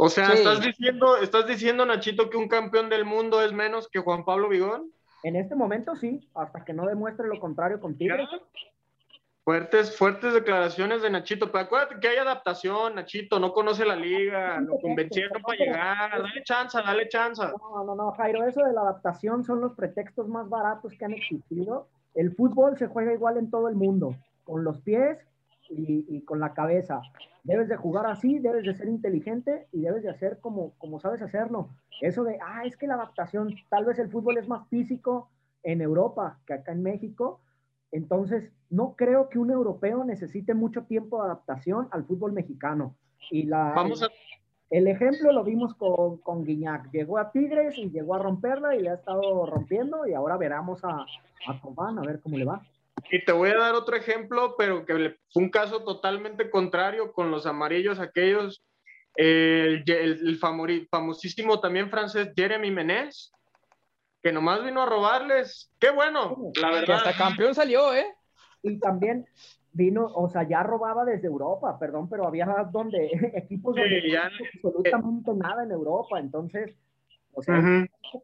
O 0.02 0.08
sea, 0.08 0.32
¿estás, 0.32 0.62
diciendo, 0.62 1.18
¿estás 1.18 1.46
diciendo, 1.46 1.84
Nachito, 1.84 2.30
que 2.30 2.38
un 2.38 2.48
campeón 2.48 2.88
del 2.88 3.04
mundo 3.04 3.42
es 3.42 3.52
menos 3.52 3.86
que 3.86 3.98
Juan 3.98 4.24
Pablo 4.24 4.48
Vigón? 4.48 4.90
En 5.22 5.36
este 5.36 5.54
momento 5.54 5.94
sí, 5.94 6.26
hasta 6.34 6.64
que 6.64 6.72
no 6.72 6.86
demuestre 6.86 7.28
lo 7.28 7.38
contrario 7.38 7.78
contigo. 7.78 8.16
Fuertes, 9.44 9.94
fuertes 9.94 10.32
declaraciones 10.32 11.02
de 11.02 11.10
Nachito, 11.10 11.52
pero 11.52 11.64
acuérdate 11.64 12.00
que 12.00 12.08
hay 12.08 12.16
adaptación, 12.16 12.94
Nachito, 12.94 13.38
no 13.38 13.52
conoce 13.52 13.84
la 13.84 13.94
liga, 13.94 14.58
lo 14.60 14.78
convencieron 14.80 15.42
para 15.42 15.58
llegar, 15.58 16.22
dale 16.22 16.44
chance, 16.44 16.78
dale 16.78 17.06
chance. 17.08 17.42
No, 17.42 17.84
no, 17.84 17.94
no, 17.94 18.12
Jairo, 18.12 18.46
eso 18.46 18.64
de 18.64 18.72
la 18.72 18.80
adaptación 18.80 19.44
son 19.44 19.60
los 19.60 19.74
pretextos 19.74 20.26
más 20.28 20.48
baratos 20.48 20.94
que 20.98 21.04
han 21.04 21.12
existido. 21.12 21.88
El 22.14 22.34
fútbol 22.34 22.78
se 22.78 22.86
juega 22.86 23.12
igual 23.12 23.36
en 23.36 23.50
todo 23.50 23.68
el 23.68 23.74
mundo, 23.74 24.16
con 24.44 24.64
los 24.64 24.80
pies 24.80 25.18
y, 25.70 26.20
con 26.22 26.40
la 26.40 26.52
cabeza. 26.52 27.00
Debes 27.44 27.68
de 27.68 27.76
jugar 27.76 28.06
así, 28.06 28.38
debes 28.38 28.64
de 28.64 28.74
ser 28.74 28.88
inteligente 28.88 29.68
y 29.72 29.80
debes 29.80 30.02
de 30.02 30.10
hacer 30.10 30.38
como, 30.40 30.72
como 30.78 31.00
sabes 31.00 31.22
hacerlo. 31.22 31.70
Eso 32.00 32.24
de, 32.24 32.38
ah, 32.44 32.64
es 32.64 32.76
que 32.76 32.86
la 32.86 32.94
adaptación, 32.94 33.54
tal 33.68 33.84
vez 33.84 33.98
el 33.98 34.10
fútbol 34.10 34.38
es 34.38 34.48
más 34.48 34.68
físico 34.68 35.30
en 35.62 35.80
Europa 35.80 36.38
que 36.46 36.54
acá 36.54 36.72
en 36.72 36.82
México. 36.82 37.40
Entonces, 37.92 38.52
no 38.68 38.94
creo 38.96 39.28
que 39.28 39.38
un 39.38 39.50
europeo 39.50 40.04
necesite 40.04 40.54
mucho 40.54 40.84
tiempo 40.84 41.18
de 41.18 41.26
adaptación 41.26 41.88
al 41.90 42.04
fútbol 42.04 42.32
mexicano. 42.32 42.94
Y 43.30 43.44
la, 43.44 43.72
Vamos 43.74 44.08
el, 44.70 44.86
ejemplo 44.86 45.32
lo 45.32 45.44
vimos 45.44 45.74
con, 45.74 46.18
con 46.18 46.44
Guiñac. 46.44 46.90
Llegó 46.92 47.18
a 47.18 47.32
Tigres 47.32 47.76
y 47.78 47.90
llegó 47.90 48.14
a 48.14 48.18
romperla 48.18 48.76
y 48.76 48.82
le 48.82 48.90
ha 48.90 48.94
estado 48.94 49.46
rompiendo 49.46 50.06
y 50.06 50.14
ahora 50.14 50.36
veremos 50.36 50.84
a, 50.84 51.04
a 51.46 51.60
Tobán 51.60 51.98
a 51.98 52.02
ver 52.02 52.20
cómo 52.20 52.38
le 52.38 52.44
va. 52.44 52.62
Y 53.10 53.24
te 53.24 53.32
voy 53.32 53.50
a 53.50 53.58
dar 53.58 53.74
otro 53.74 53.96
ejemplo, 53.96 54.54
pero 54.56 54.84
que 54.84 55.16
fue 55.32 55.42
un 55.42 55.50
caso 55.50 55.82
totalmente 55.82 56.48
contrario 56.50 57.12
con 57.12 57.30
los 57.30 57.46
amarillos 57.46 57.98
aquellos. 57.98 58.64
El, 59.16 59.82
el, 59.86 60.38
famosísimo 60.38 61.60
también 61.60 61.90
francés 61.90 62.32
Jeremy 62.36 62.70
Menez, 62.70 63.32
que 64.22 64.32
nomás 64.32 64.64
vino 64.64 64.82
a 64.82 64.86
robarles. 64.86 65.70
Qué 65.80 65.90
bueno, 65.90 66.36
la 66.60 66.70
verdad. 66.70 66.98
hasta 66.98 67.16
campeón 67.16 67.54
salió, 67.54 67.92
¿eh? 67.92 68.06
Y 68.62 68.78
también 68.78 69.26
vino, 69.72 70.06
o 70.06 70.28
sea, 70.28 70.48
ya 70.48 70.62
robaba 70.62 71.04
desde 71.04 71.26
Europa, 71.26 71.78
perdón, 71.78 72.08
pero 72.08 72.26
había 72.26 72.46
donde 72.70 73.10
equipos 73.34 73.74
donde 73.74 74.02
no 74.12 74.20
absolutamente 74.54 75.34
nada 75.34 75.64
en 75.64 75.72
Europa, 75.72 76.18
entonces, 76.18 76.76
o 77.32 77.42
sea, 77.42 77.60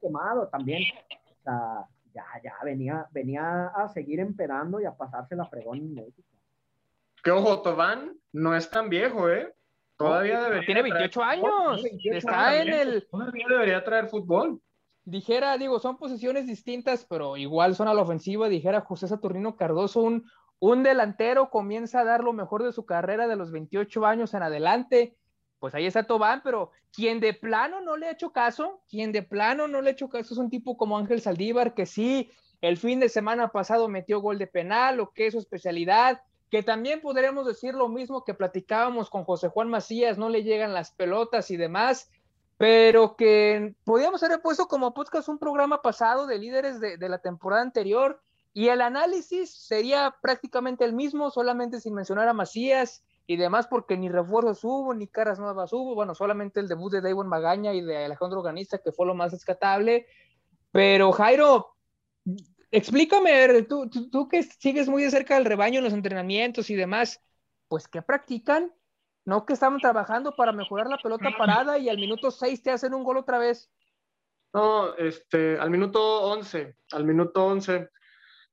quemado 0.01 0.49
también. 0.49 0.83
O 1.11 1.43
sea, 1.43 1.87
ya, 2.17 2.43
ya 2.43 2.55
venía, 2.65 3.07
venía 3.11 3.69
a 3.69 3.89
seguir 3.89 4.21
emperando 4.21 4.81
y 4.81 4.87
a 4.87 4.97
pasarse 4.97 5.37
la 5.37 5.47
fregón 5.47 5.79
en 5.79 5.95
México. 5.95 6.23
Que 7.23 7.31
ojo, 7.31 7.61
Tobán 7.61 8.17
no 8.33 8.57
es 8.57 8.71
tan 8.71 8.89
viejo, 8.89 9.29
¿eh? 9.29 9.53
Todavía 9.97 10.43
debería. 10.43 10.67
Tiene 10.67 10.83
28 10.83 11.23
años. 11.23 11.85
está 12.05 12.61
en 12.61 12.69
el. 12.73 13.07
Todavía 13.09 13.47
debería 13.49 13.85
traer 13.85 14.09
fútbol. 14.09 14.61
Dijera, 15.05 15.57
digo, 15.57 15.79
son 15.79 15.97
posiciones 15.97 16.47
distintas, 16.47 17.07
pero 17.09 17.37
igual 17.37 17.75
son 17.75 17.89
a 17.89 17.95
la 17.95 18.03
ofensiva. 18.03 18.49
Dijera 18.49 18.81
José 18.81 19.09
Saturnino 19.09 19.57
Cardoso, 19.57 20.01
un, 20.01 20.29
un 20.59 20.83
delantero 20.83 21.49
comienza 21.51 22.01
a 22.01 22.05
dar 22.05 22.25
lo 22.25 22.33
mejor 22.33 22.65
de 22.65 22.73
su 22.73 22.85
carrera 22.87 23.29
de 23.29 23.37
los 23.37 23.53
28 23.53 24.05
años 24.05 24.35
en 24.35 24.43
adelante 24.43 25.17
pues 25.67 25.75
ahí 25.75 25.87
está 25.87 26.05
Tobán, 26.05 26.43
pero 26.45 26.71
quien 26.93 27.19
de 27.19 27.35
plano 27.35 27.81
no 27.81 27.97
le 27.97 28.07
ha 28.07 28.13
hecho 28.13 28.31
caso, 28.31 28.83
quien 28.89 29.11
de 29.11 29.25
plano 29.25 29.67
no 29.67 29.83
le 29.83 29.91
ha 29.91 29.93
hecho 29.95 30.09
caso 30.09 30.33
es 30.33 30.39
un 30.39 30.49
tipo 30.49 30.77
como 30.77 30.97
Ángel 30.97 31.21
Saldívar, 31.21 31.75
que 31.75 31.87
sí, 31.87 32.31
el 32.61 32.77
fin 32.77 33.01
de 33.01 33.09
semana 33.09 33.49
pasado 33.49 33.89
metió 33.89 34.21
gol 34.21 34.39
de 34.39 34.47
penal, 34.47 35.01
o 35.01 35.11
que 35.11 35.27
es 35.27 35.33
su 35.33 35.41
especialidad, 35.41 36.23
que 36.53 36.63
también 36.63 37.01
podríamos 37.01 37.49
decir 37.49 37.75
lo 37.75 37.89
mismo 37.89 38.23
que 38.23 38.33
platicábamos 38.33 39.11
con 39.11 39.25
José 39.25 39.49
Juan 39.49 39.69
Macías, 39.69 40.19
no 40.19 40.29
le 40.29 40.45
llegan 40.45 40.73
las 40.73 40.93
pelotas 40.93 41.51
y 41.51 41.57
demás, 41.57 42.13
pero 42.59 43.17
que 43.17 43.75
podríamos 43.83 44.23
haber 44.23 44.41
puesto 44.43 44.69
como 44.69 44.95
podcast 44.95 45.29
un 45.29 45.41
programa 45.41 45.83
pasado 45.83 46.29
de 46.29 46.39
líderes 46.39 46.79
de, 46.79 46.97
de 46.97 47.09
la 47.09 47.19
temporada 47.19 47.63
anterior, 47.63 48.21
y 48.55 48.69
el 48.69 48.83
análisis 48.83 49.53
sería 49.53 50.15
prácticamente 50.23 50.85
el 50.85 50.93
mismo, 50.93 51.29
solamente 51.33 51.81
sin 51.81 51.93
mencionar 51.93 52.29
a 52.29 52.35
Macías 52.35 53.03
y 53.27 53.37
demás, 53.37 53.67
porque 53.67 53.97
ni 53.97 54.09
refuerzos 54.09 54.63
hubo, 54.65 54.95
ni 54.95 55.09
caras 55.09 55.39
nuevas 55.39 55.73
hubo, 55.73 55.95
bueno, 55.95 56.15
solamente 56.15 56.61
el 56.61 56.69
debut 56.69 56.93
de 56.93 57.01
Davon 57.01 57.29
Magaña 57.29 57.75
y 57.75 57.81
de 57.81 58.05
Alejandro 58.05 58.39
Organista, 58.39 58.79
que 58.79 58.93
fue 58.93 59.07
lo 59.07 59.15
más 59.15 59.33
rescatable. 59.33 60.07
Pero 60.71 61.11
Jairo, 61.13 61.75
explícame, 62.71 63.63
tú, 63.65 63.89
tú, 63.89 64.29
que 64.29 64.43
sigues 64.43 64.89
muy 64.89 65.03
de 65.03 65.11
cerca 65.11 65.35
del 65.35 65.45
rebaño 65.45 65.79
en 65.79 65.85
los 65.85 65.93
entrenamientos 65.93 66.71
y 66.71 66.77
demás, 66.77 67.21
pues 67.69 67.89
¿qué 67.89 68.03
practican? 68.03 68.73
¿No 69.25 69.45
que 69.45 69.55
estaban 69.55 69.81
trabajando 69.81 70.37
para 70.37 70.53
mejorar 70.53 70.87
la 70.87 70.99
pelota 70.99 71.31
parada 71.37 71.79
y 71.79 71.89
al 71.89 71.97
minuto 71.97 72.31
6 72.31 72.63
te 72.63 72.71
hacen 72.71 72.95
un 72.95 73.03
gol 73.03 73.17
otra 73.17 73.39
vez? 73.39 73.69
No, 74.53 74.95
este, 74.95 75.59
al 75.59 75.71
minuto 75.71 76.23
11, 76.23 76.77
al 76.93 77.05
minuto 77.05 77.45
11. 77.45 77.91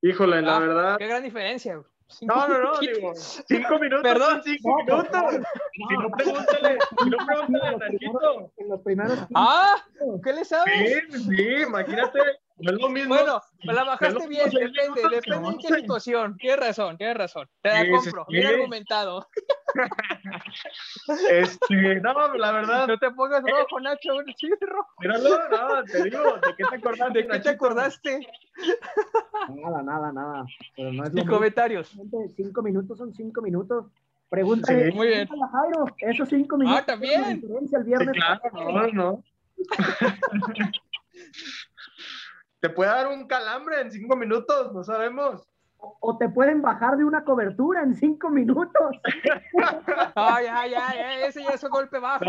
Híjole, 0.02 0.42
la 0.42 0.58
ah, 0.58 0.60
verdad. 0.60 0.98
Qué 0.98 1.08
gran 1.08 1.24
diferencia. 1.24 1.84
No, 2.22 2.48
no, 2.48 2.62
no, 2.62 2.80
digo, 2.80 3.14
cinco 3.16 3.80
minutos. 3.80 4.04
Perdón, 4.04 4.42
cinco 4.44 4.76
minutos. 4.78 5.08
si 5.72 5.84
no, 5.84 6.12
pregúntale, 6.12 6.78
si 7.04 7.10
no 7.10 7.18
pregúntale 7.26 7.68
a 7.68 7.78
Nachito. 7.78 8.52
En 8.58 8.70
los 8.70 8.82
primeros. 8.82 9.20
Ah, 9.36 9.76
¿qué 10.24 10.34
le 10.34 10.46
sabes? 10.46 11.04
Sí, 11.10 11.20
sí, 11.24 11.44
imagínate. 11.68 12.20
No 12.58 12.72
es 12.72 12.80
lo 12.80 12.90
mismo. 12.90 13.16
Bueno, 13.16 13.42
me 13.64 13.74
la 13.74 13.84
bajaste 13.84 14.28
bien, 14.28 14.50
depende, 14.50 15.02
depende 15.10 15.50
en 15.50 15.58
qué 15.58 15.68
situación. 15.82 16.38
Tienes 16.38 16.60
razón, 16.60 16.98
tienes 16.98 17.18
razón. 17.18 17.50
Te 17.62 17.70
la 17.70 17.90
compro, 17.90 18.26
bien 18.30 18.46
argumentado. 18.48 19.28
Este, 21.30 22.02
no, 22.02 22.34
la 22.36 22.52
verdad. 22.52 22.88
No 22.88 22.98
te 22.98 23.12
pongas 23.12 23.44
rojo, 23.44 23.80
Nacho, 23.80 24.14
sí, 24.38 24.50
rojo. 24.62 24.90
Míralo, 25.00 25.30
no, 25.50 25.84
te 25.84 26.04
digo, 26.04 26.34
¿de 26.36 26.56
qué 26.58 26.64
te 26.70 26.76
acordaste? 26.76 27.14
¿De 27.20 27.28
qué 27.28 27.40
te 27.40 27.50
acordaste? 27.50 28.28
Nada, 29.50 29.82
nada, 29.84 30.12
nada. 30.12 30.46
Pero 30.76 30.94
no 30.94 31.04
es 31.04 31.14
lo 31.14 31.26
comentarios. 31.26 31.96
Cinco 32.36 32.62
minutos 32.62 32.98
son 32.98 33.14
cinco 33.14 33.42
minutos. 33.42 33.86
Pregúntale, 34.30 34.90
sí, 34.90 34.98
muy 34.98 35.08
bien. 35.08 35.28
a 35.30 35.48
Jairo, 35.48 35.86
esos 36.00 36.30
cinco 36.30 36.58
minutos. 36.58 36.82
Ah, 36.82 36.86
también. 36.86 37.24
El 37.24 37.84
viernes 37.84 38.16
sí, 38.16 38.20
claro, 38.20 38.42
no, 38.54 38.88
no. 38.88 39.24
te 42.60 42.70
puede 42.70 42.90
dar 42.90 43.08
un 43.08 43.28
calambre 43.28 43.82
en 43.82 43.92
cinco 43.92 44.16
minutos, 44.16 44.74
no 44.74 44.84
sabemos. 44.84 45.48
O 46.00 46.18
te 46.18 46.30
pueden 46.30 46.62
bajar 46.62 46.98
de 46.98 47.04
una 47.04 47.24
cobertura 47.24 47.82
en 47.82 47.96
cinco 47.96 48.30
minutos. 48.30 48.98
Ay, 50.16 50.46
ay, 50.50 50.74
ay, 50.74 51.24
ese 51.28 51.44
ya 51.44 51.52
es 51.52 51.64
un 51.64 51.70
golpe 51.70 52.00
bajo. 52.00 52.26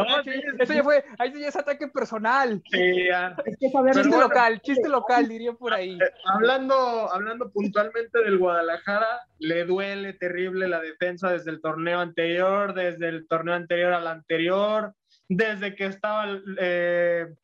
ese 0.58 0.74
ya 0.74 0.82
fue, 0.82 1.04
ahí 1.18 1.32
ya 1.40 1.48
es 1.48 1.56
ataque 1.56 1.88
personal. 1.88 2.62
Sí, 2.70 3.06
ya. 3.08 3.36
Es 3.44 3.56
que 3.58 3.70
chiste 3.92 4.18
local, 4.18 4.60
chiste 4.60 4.88
local, 4.88 5.28
diría 5.28 5.52
por 5.52 5.72
ahí. 5.72 5.94
Eh, 5.94 6.10
hablando, 6.26 6.74
hablando 7.12 7.50
puntualmente 7.50 8.22
del 8.22 8.38
Guadalajara, 8.38 9.20
le 9.38 9.64
duele 9.64 10.12
terrible 10.14 10.68
la 10.68 10.80
defensa 10.80 11.30
desde 11.30 11.50
el 11.50 11.60
torneo 11.60 12.00
anterior, 12.00 12.74
desde 12.74 13.08
el 13.08 13.26
torneo 13.28 13.54
anterior 13.54 13.92
al 13.92 14.06
anterior, 14.06 14.94
desde 15.28 15.74
que 15.74 15.86
estaba 15.86 16.26
eh, 16.58 17.34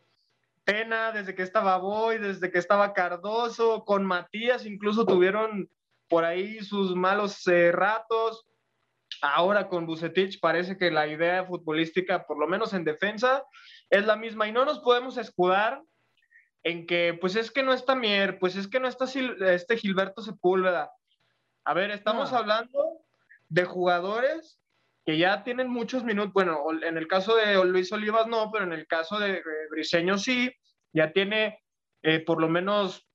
Pena, 0.64 1.12
desde 1.12 1.35
que 1.35 1.43
estaba 1.43 1.79
Boy, 1.79 2.19
desde 2.19 2.50
que 2.50 2.59
estaba 2.59 2.93
Cardoso, 2.93 3.85
con 3.85 4.05
Matías 4.05 4.67
incluso 4.67 5.05
tuvieron 5.05 5.69
por 6.11 6.25
ahí 6.25 6.61
sus 6.61 6.95
malos 6.95 7.47
eh, 7.47 7.73
ratos. 7.73 8.45
Ahora 9.23 9.69
con 9.69 9.87
Bucetich 9.87 10.40
parece 10.40 10.76
que 10.76 10.90
la 10.90 11.07
idea 11.07 11.45
futbolística, 11.47 12.26
por 12.26 12.38
lo 12.38 12.47
menos 12.47 12.75
en 12.75 12.85
defensa, 12.85 13.45
es 13.88 14.05
la 14.05 14.17
misma 14.17 14.49
y 14.49 14.52
no 14.52 14.64
nos 14.64 14.81
podemos 14.81 15.17
escudar 15.17 15.81
en 16.64 16.87
que, 16.87 17.17
pues 17.19 17.37
es 17.37 17.50
que 17.50 17.62
no 17.62 17.73
está 17.73 17.95
Mier, 17.95 18.38
pues 18.38 18.57
es 18.57 18.67
que 18.67 18.81
no 18.81 18.88
está 18.88 19.07
este 19.07 19.76
Gilberto 19.76 20.21
Sepúlveda. 20.21 20.90
A 21.64 21.75
ver, 21.75 21.90
estamos 21.90 22.33
hablando 22.33 22.99
de 23.49 23.64
jugadores 23.64 24.61
que 25.07 25.17
ya 25.17 25.45
tienen 25.45 25.71
muchos 25.71 26.05
minutos, 26.05 26.33
bueno, 26.33 26.64
en 26.83 26.99
el 26.99 27.07
caso 27.07 27.37
de 27.37 27.64
Luis 27.64 27.93
Olivas 27.93 28.26
no, 28.26 28.50
pero 28.50 28.64
en 28.64 28.73
el 28.73 28.87
caso 28.87 29.19
de 29.19 29.43
Briseño 29.71 30.19
sí, 30.19 30.52
ya 30.93 31.12
tiene 31.12 31.62
eh, 32.02 32.21
por 32.21 32.40
lo 32.40 32.49
menos 32.49 33.10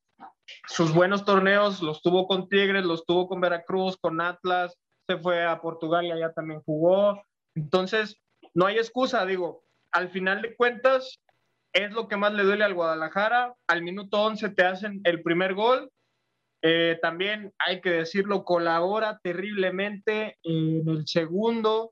sus 0.67 0.93
buenos 0.93 1.25
torneos 1.25 1.81
los 1.81 2.01
tuvo 2.01 2.27
con 2.27 2.49
Tigres, 2.49 2.85
los 2.85 3.05
tuvo 3.05 3.27
con 3.27 3.41
Veracruz, 3.41 3.97
con 3.97 4.21
Atlas, 4.21 4.77
se 5.07 5.17
fue 5.17 5.45
a 5.45 5.61
Portugal 5.61 6.05
y 6.05 6.11
allá 6.11 6.31
también 6.33 6.61
jugó. 6.61 7.21
Entonces, 7.55 8.21
no 8.53 8.65
hay 8.65 8.77
excusa, 8.77 9.25
digo, 9.25 9.63
al 9.91 10.09
final 10.09 10.41
de 10.41 10.55
cuentas, 10.55 11.19
es 11.73 11.91
lo 11.91 12.07
que 12.07 12.17
más 12.17 12.33
le 12.33 12.43
duele 12.43 12.63
al 12.63 12.73
Guadalajara. 12.73 13.53
Al 13.67 13.83
minuto 13.83 14.21
11 14.21 14.49
te 14.49 14.63
hacen 14.63 15.01
el 15.03 15.21
primer 15.21 15.53
gol. 15.53 15.91
Eh, 16.61 16.97
también 17.01 17.53
hay 17.59 17.81
que 17.81 17.91
decirlo, 17.91 18.45
colabora 18.45 19.19
terriblemente 19.21 20.37
en 20.43 20.87
el 20.87 21.05
segundo. 21.05 21.91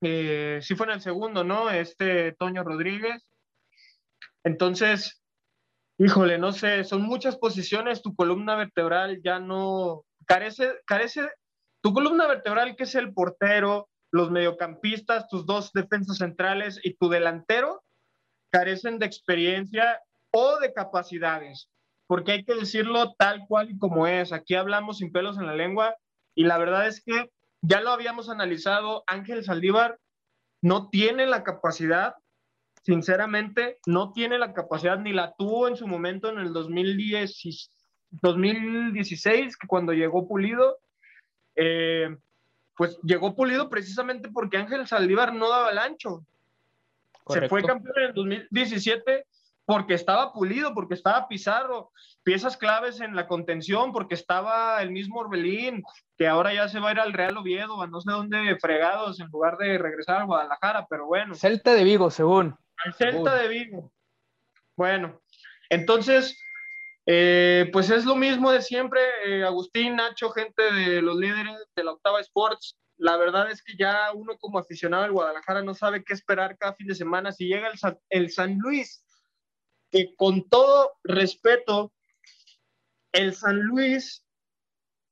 Eh, 0.00 0.60
sí 0.62 0.74
fue 0.74 0.86
en 0.86 0.94
el 0.94 1.00
segundo, 1.02 1.44
¿no? 1.44 1.70
Este 1.70 2.32
Toño 2.32 2.64
Rodríguez. 2.64 3.30
Entonces, 4.44 5.22
híjole, 5.98 6.38
no 6.38 6.52
sé, 6.52 6.84
son 6.84 7.02
muchas 7.02 7.36
posiciones, 7.36 8.02
tu 8.02 8.14
columna 8.14 8.54
vertebral 8.56 9.20
ya 9.22 9.38
no 9.38 10.04
carece, 10.26 10.72
carece, 10.86 11.28
tu 11.80 11.92
columna 11.92 12.26
vertebral 12.26 12.76
que 12.76 12.84
es 12.84 12.94
el 12.94 13.12
portero, 13.14 13.88
los 14.10 14.30
mediocampistas, 14.30 15.28
tus 15.28 15.46
dos 15.46 15.72
defensas 15.72 16.18
centrales 16.18 16.80
y 16.82 16.94
tu 16.94 17.08
delantero 17.08 17.82
carecen 18.50 18.98
de 18.98 19.06
experiencia 19.06 20.00
o 20.30 20.58
de 20.58 20.72
capacidades, 20.72 21.68
porque 22.06 22.32
hay 22.32 22.44
que 22.44 22.54
decirlo 22.54 23.14
tal 23.18 23.46
cual 23.48 23.70
y 23.70 23.78
como 23.78 24.06
es. 24.06 24.32
Aquí 24.32 24.54
hablamos 24.54 24.98
sin 24.98 25.12
pelos 25.12 25.38
en 25.38 25.46
la 25.46 25.54
lengua 25.54 25.96
y 26.34 26.44
la 26.44 26.58
verdad 26.58 26.86
es 26.86 27.02
que 27.02 27.30
ya 27.62 27.80
lo 27.80 27.90
habíamos 27.90 28.28
analizado, 28.28 29.02
Ángel 29.06 29.44
Saldívar 29.44 29.98
no 30.62 30.88
tiene 30.88 31.26
la 31.26 31.42
capacidad 31.42 32.14
sinceramente, 32.86 33.78
no 33.86 34.12
tiene 34.12 34.38
la 34.38 34.52
capacidad 34.52 34.96
ni 34.96 35.12
la 35.12 35.34
tuvo 35.36 35.66
en 35.66 35.76
su 35.76 35.88
momento 35.88 36.30
en 36.30 36.38
el 36.38 36.52
2010, 36.52 37.68
2016, 38.22 39.56
cuando 39.66 39.92
llegó 39.92 40.28
Pulido. 40.28 40.78
Eh, 41.56 42.16
pues 42.76 42.96
llegó 43.02 43.34
Pulido 43.34 43.68
precisamente 43.68 44.28
porque 44.28 44.58
Ángel 44.58 44.86
Saldívar 44.86 45.34
no 45.34 45.48
daba 45.48 45.70
el 45.70 45.78
ancho. 45.78 46.24
Se 47.28 47.48
fue 47.48 47.64
campeón 47.64 47.94
en 47.96 48.04
el 48.04 48.14
2017 48.14 49.26
porque 49.64 49.94
estaba 49.94 50.32
Pulido, 50.32 50.72
porque 50.72 50.94
estaba 50.94 51.26
Pizarro, 51.26 51.90
piezas 52.22 52.56
claves 52.56 53.00
en 53.00 53.16
la 53.16 53.26
contención, 53.26 53.92
porque 53.92 54.14
estaba 54.14 54.80
el 54.80 54.92
mismo 54.92 55.18
Orbelín, 55.18 55.82
que 56.16 56.28
ahora 56.28 56.54
ya 56.54 56.68
se 56.68 56.78
va 56.78 56.90
a 56.90 56.92
ir 56.92 57.00
al 57.00 57.12
Real 57.12 57.36
Oviedo, 57.36 57.82
a 57.82 57.88
no 57.88 58.00
sé 58.00 58.12
dónde 58.12 58.56
fregados, 58.60 59.18
en 59.18 59.26
lugar 59.26 59.56
de 59.56 59.76
regresar 59.76 60.22
a 60.22 60.24
Guadalajara, 60.24 60.86
pero 60.88 61.06
bueno. 61.06 61.34
Celta 61.34 61.74
de 61.74 61.82
Vigo, 61.82 62.12
según. 62.12 62.56
Al 62.86 62.94
Celta 62.94 63.34
de 63.34 63.48
Vigo. 63.48 63.92
Bueno, 64.76 65.20
entonces, 65.70 66.40
eh, 67.04 67.68
pues 67.72 67.90
es 67.90 68.04
lo 68.04 68.14
mismo 68.14 68.52
de 68.52 68.62
siempre, 68.62 69.00
eh, 69.24 69.42
Agustín, 69.42 69.96
Nacho, 69.96 70.30
gente 70.30 70.62
de 70.72 71.02
los 71.02 71.16
líderes 71.16 71.54
de 71.74 71.82
la 71.82 71.92
Octava 71.92 72.20
Sports. 72.20 72.78
La 72.96 73.16
verdad 73.16 73.50
es 73.50 73.60
que 73.62 73.76
ya 73.76 74.12
uno 74.14 74.38
como 74.38 74.60
aficionado 74.60 75.02
del 75.02 75.12
Guadalajara 75.12 75.62
no 75.62 75.74
sabe 75.74 76.04
qué 76.04 76.14
esperar 76.14 76.56
cada 76.58 76.74
fin 76.74 76.86
de 76.86 76.94
semana. 76.94 77.32
Si 77.32 77.46
llega 77.46 77.68
el 77.68 77.78
San, 77.78 77.98
el 78.08 78.30
San 78.30 78.56
Luis, 78.58 79.04
que 79.90 80.14
con 80.14 80.48
todo 80.48 80.92
respeto, 81.02 81.92
el 83.10 83.34
San 83.34 83.62
Luis, 83.62 84.24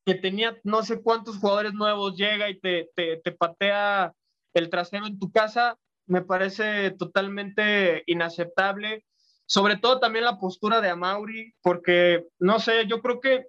que 0.06 0.14
tenía 0.14 0.60
no 0.62 0.84
sé 0.84 1.02
cuántos 1.02 1.38
jugadores 1.38 1.74
nuevos, 1.74 2.16
llega 2.16 2.48
y 2.48 2.60
te, 2.60 2.90
te, 2.94 3.16
te 3.16 3.32
patea 3.32 4.14
el 4.52 4.70
trasero 4.70 5.06
en 5.06 5.18
tu 5.18 5.32
casa, 5.32 5.76
me 6.06 6.22
parece 6.22 6.90
totalmente 6.92 8.02
inaceptable. 8.06 9.04
Sobre 9.46 9.76
todo 9.76 10.00
también 10.00 10.24
la 10.24 10.38
postura 10.38 10.80
de 10.80 10.88
Amauri, 10.88 11.54
porque, 11.60 12.26
no 12.38 12.58
sé, 12.58 12.86
yo 12.86 13.00
creo 13.02 13.20
que 13.20 13.46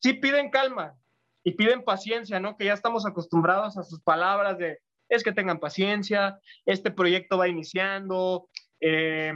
sí 0.00 0.14
piden 0.14 0.50
calma 0.50 0.94
y 1.44 1.52
piden 1.52 1.84
paciencia, 1.84 2.40
¿no? 2.40 2.56
Que 2.56 2.66
ya 2.66 2.72
estamos 2.72 3.06
acostumbrados 3.06 3.78
a 3.78 3.84
sus 3.84 4.00
palabras 4.02 4.58
de, 4.58 4.78
es 5.08 5.22
que 5.22 5.32
tengan 5.32 5.60
paciencia, 5.60 6.38
este 6.66 6.90
proyecto 6.90 7.38
va 7.38 7.48
iniciando, 7.48 8.48
eh, 8.80 9.32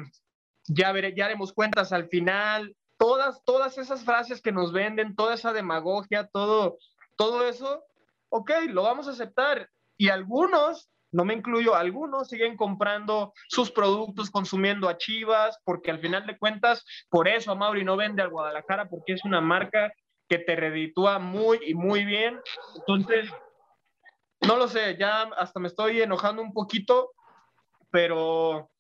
ya, 0.66 0.92
veré, 0.92 1.14
ya 1.14 1.26
haremos 1.26 1.52
cuentas 1.52 1.92
al 1.92 2.08
final, 2.08 2.76
todas, 2.98 3.42
todas 3.44 3.78
esas 3.78 4.04
frases 4.04 4.40
que 4.40 4.52
nos 4.52 4.72
venden, 4.72 5.16
toda 5.16 5.34
esa 5.34 5.52
demagogia, 5.52 6.28
todo, 6.32 6.78
todo 7.16 7.48
eso, 7.48 7.84
ok, 8.28 8.50
lo 8.68 8.82
vamos 8.82 9.08
a 9.08 9.12
aceptar. 9.12 9.68
Y 9.96 10.08
algunos 10.08 10.90
no 11.12 11.24
me 11.24 11.34
incluyo, 11.34 11.74
algunos 11.74 12.28
siguen 12.28 12.56
comprando 12.56 13.34
sus 13.48 13.70
productos, 13.70 14.30
consumiendo 14.30 14.88
a 14.88 14.96
Chivas, 14.96 15.58
porque 15.64 15.90
al 15.90 16.00
final 16.00 16.26
de 16.26 16.38
cuentas, 16.38 16.84
por 17.10 17.28
eso 17.28 17.52
a 17.52 17.54
Mauri 17.54 17.84
no 17.84 17.96
vende 17.96 18.22
al 18.22 18.30
Guadalajara, 18.30 18.88
porque 18.88 19.12
es 19.12 19.24
una 19.24 19.40
marca 19.40 19.92
que 20.28 20.38
te 20.38 20.56
reditúa 20.56 21.18
muy 21.18 21.60
y 21.66 21.74
muy 21.74 22.06
bien. 22.06 22.40
Entonces, 22.76 23.30
no 24.40 24.56
lo 24.56 24.66
sé, 24.68 24.96
ya 24.98 25.22
hasta 25.36 25.60
me 25.60 25.68
estoy 25.68 26.00
enojando 26.00 26.40
un 26.40 26.54
poquito, 26.54 27.10
pero 27.90 28.70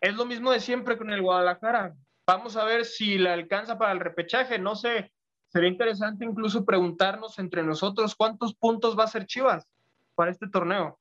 es 0.00 0.14
lo 0.14 0.26
mismo 0.26 0.52
de 0.52 0.60
siempre 0.60 0.98
con 0.98 1.10
el 1.10 1.22
Guadalajara. 1.22 1.94
Vamos 2.26 2.56
a 2.56 2.64
ver 2.64 2.84
si 2.84 3.16
le 3.16 3.30
alcanza 3.30 3.78
para 3.78 3.92
el 3.92 4.00
repechaje, 4.00 4.58
no 4.58 4.76
sé. 4.76 5.10
Sería 5.48 5.70
interesante 5.70 6.26
incluso 6.26 6.66
preguntarnos 6.66 7.38
entre 7.38 7.62
nosotros 7.62 8.14
cuántos 8.14 8.54
puntos 8.54 8.98
va 8.98 9.04
a 9.04 9.08
ser 9.08 9.24
Chivas 9.24 9.66
para 10.14 10.30
este 10.30 10.46
torneo. 10.46 10.98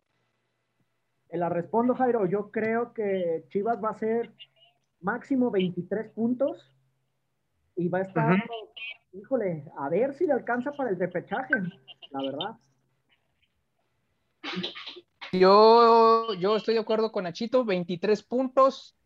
La 1.31 1.49
respondo, 1.49 1.95
Jairo. 1.95 2.25
Yo 2.25 2.51
creo 2.51 2.93
que 2.93 3.45
Chivas 3.49 3.83
va 3.83 3.89
a 3.89 3.97
ser 3.97 4.31
máximo 5.01 5.51
23 5.51 6.09
puntos 6.11 6.73
y 7.75 7.89
va 7.89 7.99
a 7.99 8.01
estar, 8.01 8.43
híjole, 9.13 9.65
a 9.77 9.89
ver 9.89 10.13
si 10.13 10.25
le 10.25 10.33
alcanza 10.33 10.71
para 10.71 10.89
el 10.89 10.97
repechaje, 10.97 11.53
la 12.11 12.21
verdad. 12.21 12.55
Yo, 15.33 16.33
yo 16.35 16.55
estoy 16.55 16.75
de 16.75 16.79
acuerdo 16.79 17.11
con 17.11 17.25
Nachito, 17.25 17.65
23 17.65 18.23
puntos, 18.23 18.97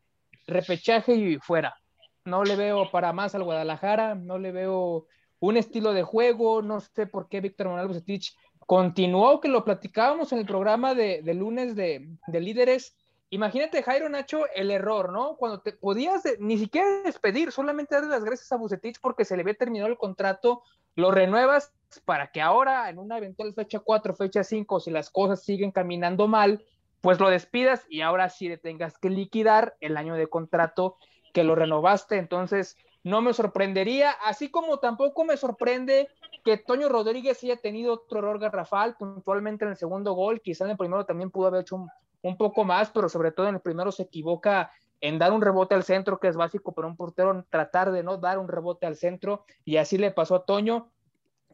repechaje 0.47 1.15
y 1.15 1.37
fuera. 1.39 1.75
No 2.23 2.43
le 2.43 2.55
veo 2.55 2.91
para 2.91 3.11
más 3.11 3.33
al 3.33 3.43
Guadalajara, 3.43 4.15
no 4.15 4.37
le 4.37 4.51
veo 4.51 5.07
un 5.39 5.57
estilo 5.57 5.93
de 5.93 6.03
juego, 6.03 6.61
no 6.61 6.79
sé 6.79 7.07
por 7.07 7.27
qué 7.27 7.41
Víctor 7.41 7.67
Manuel 7.67 7.87
Bucetich 7.87 8.35
continuó, 8.71 9.41
que 9.41 9.49
lo 9.49 9.65
platicábamos 9.65 10.31
en 10.31 10.39
el 10.39 10.45
programa 10.45 10.95
de, 10.95 11.21
lunes 11.33 11.75
de, 11.75 12.07
líderes. 12.31 12.95
Imagínate, 13.29 13.83
Jairo 13.83 14.07
Nacho, 14.07 14.45
el 14.55 14.71
error, 14.71 15.11
¿no? 15.11 15.35
Cuando 15.35 15.59
te 15.59 15.73
podías 15.73 16.23
ni 16.39 16.57
siquiera 16.57 16.87
despedir, 17.03 17.51
solamente 17.51 17.95
darle 17.95 18.11
las 18.11 18.23
gracias 18.23 18.49
a 18.49 18.55
Bucetich 18.55 19.01
porque 19.01 19.25
se 19.25 19.35
le 19.35 19.41
había 19.41 19.55
terminado 19.55 19.91
el 19.91 19.97
contrato, 19.97 20.63
lo 20.95 21.11
renuevas 21.11 21.73
para 22.05 22.31
que 22.31 22.39
ahora, 22.39 22.89
en 22.89 22.97
una 22.97 23.17
eventual 23.17 23.53
fecha 23.53 23.79
4, 23.79 24.15
fecha 24.15 24.41
5, 24.41 24.79
si 24.79 24.89
las 24.89 25.09
cosas 25.09 25.43
siguen 25.43 25.71
caminando 25.71 26.29
mal, 26.29 26.63
pues 27.01 27.19
lo 27.19 27.29
despidas 27.29 27.85
y 27.89 27.99
ahora 27.99 28.29
sí 28.29 28.47
le 28.47 28.57
tengas 28.57 28.97
que 28.97 29.09
liquidar 29.09 29.75
el 29.81 29.97
año 29.97 30.15
de 30.15 30.27
contrato 30.27 30.95
que 31.33 31.43
lo 31.43 31.55
renovaste. 31.55 32.15
Entonces, 32.15 32.77
no 33.03 33.21
me 33.21 33.33
sorprendería, 33.33 34.11
así 34.11 34.49
como 34.49 34.79
tampoco 34.79 35.23
me 35.23 35.37
sorprende 35.37 36.09
que 36.43 36.57
Toño 36.57 36.89
Rodríguez 36.89 37.43
haya 37.43 37.57
tenido 37.57 37.93
otro 37.93 38.19
error 38.19 38.39
garrafal 38.39 38.95
puntualmente 38.95 39.65
en 39.65 39.71
el 39.71 39.77
segundo 39.77 40.13
gol, 40.13 40.41
quizá 40.41 40.65
en 40.65 40.71
el 40.71 40.77
primero 40.77 41.05
también 41.05 41.31
pudo 41.31 41.47
haber 41.47 41.61
hecho 41.61 41.87
un, 42.21 42.37
poco 42.37 42.63
más, 42.63 42.91
pero 42.91 43.09
sobre 43.09 43.31
todo 43.31 43.47
en 43.47 43.55
el 43.55 43.61
primero 43.61 43.91
se 43.91 44.03
equivoca 44.03 44.71
en 44.99 45.17
dar 45.17 45.31
un 45.31 45.41
rebote 45.41 45.73
al 45.73 45.83
centro, 45.83 46.19
que 46.19 46.27
es 46.27 46.35
básico 46.35 46.73
para 46.73 46.87
un 46.87 46.95
portero, 46.95 47.43
tratar 47.49 47.91
de 47.91 48.03
no 48.03 48.17
dar 48.17 48.37
un 48.37 48.47
rebote 48.47 48.85
al 48.85 48.95
centro, 48.95 49.45
y 49.65 49.77
así 49.77 49.97
le 49.97 50.11
pasó 50.11 50.35
a 50.35 50.45
Toño. 50.45 50.91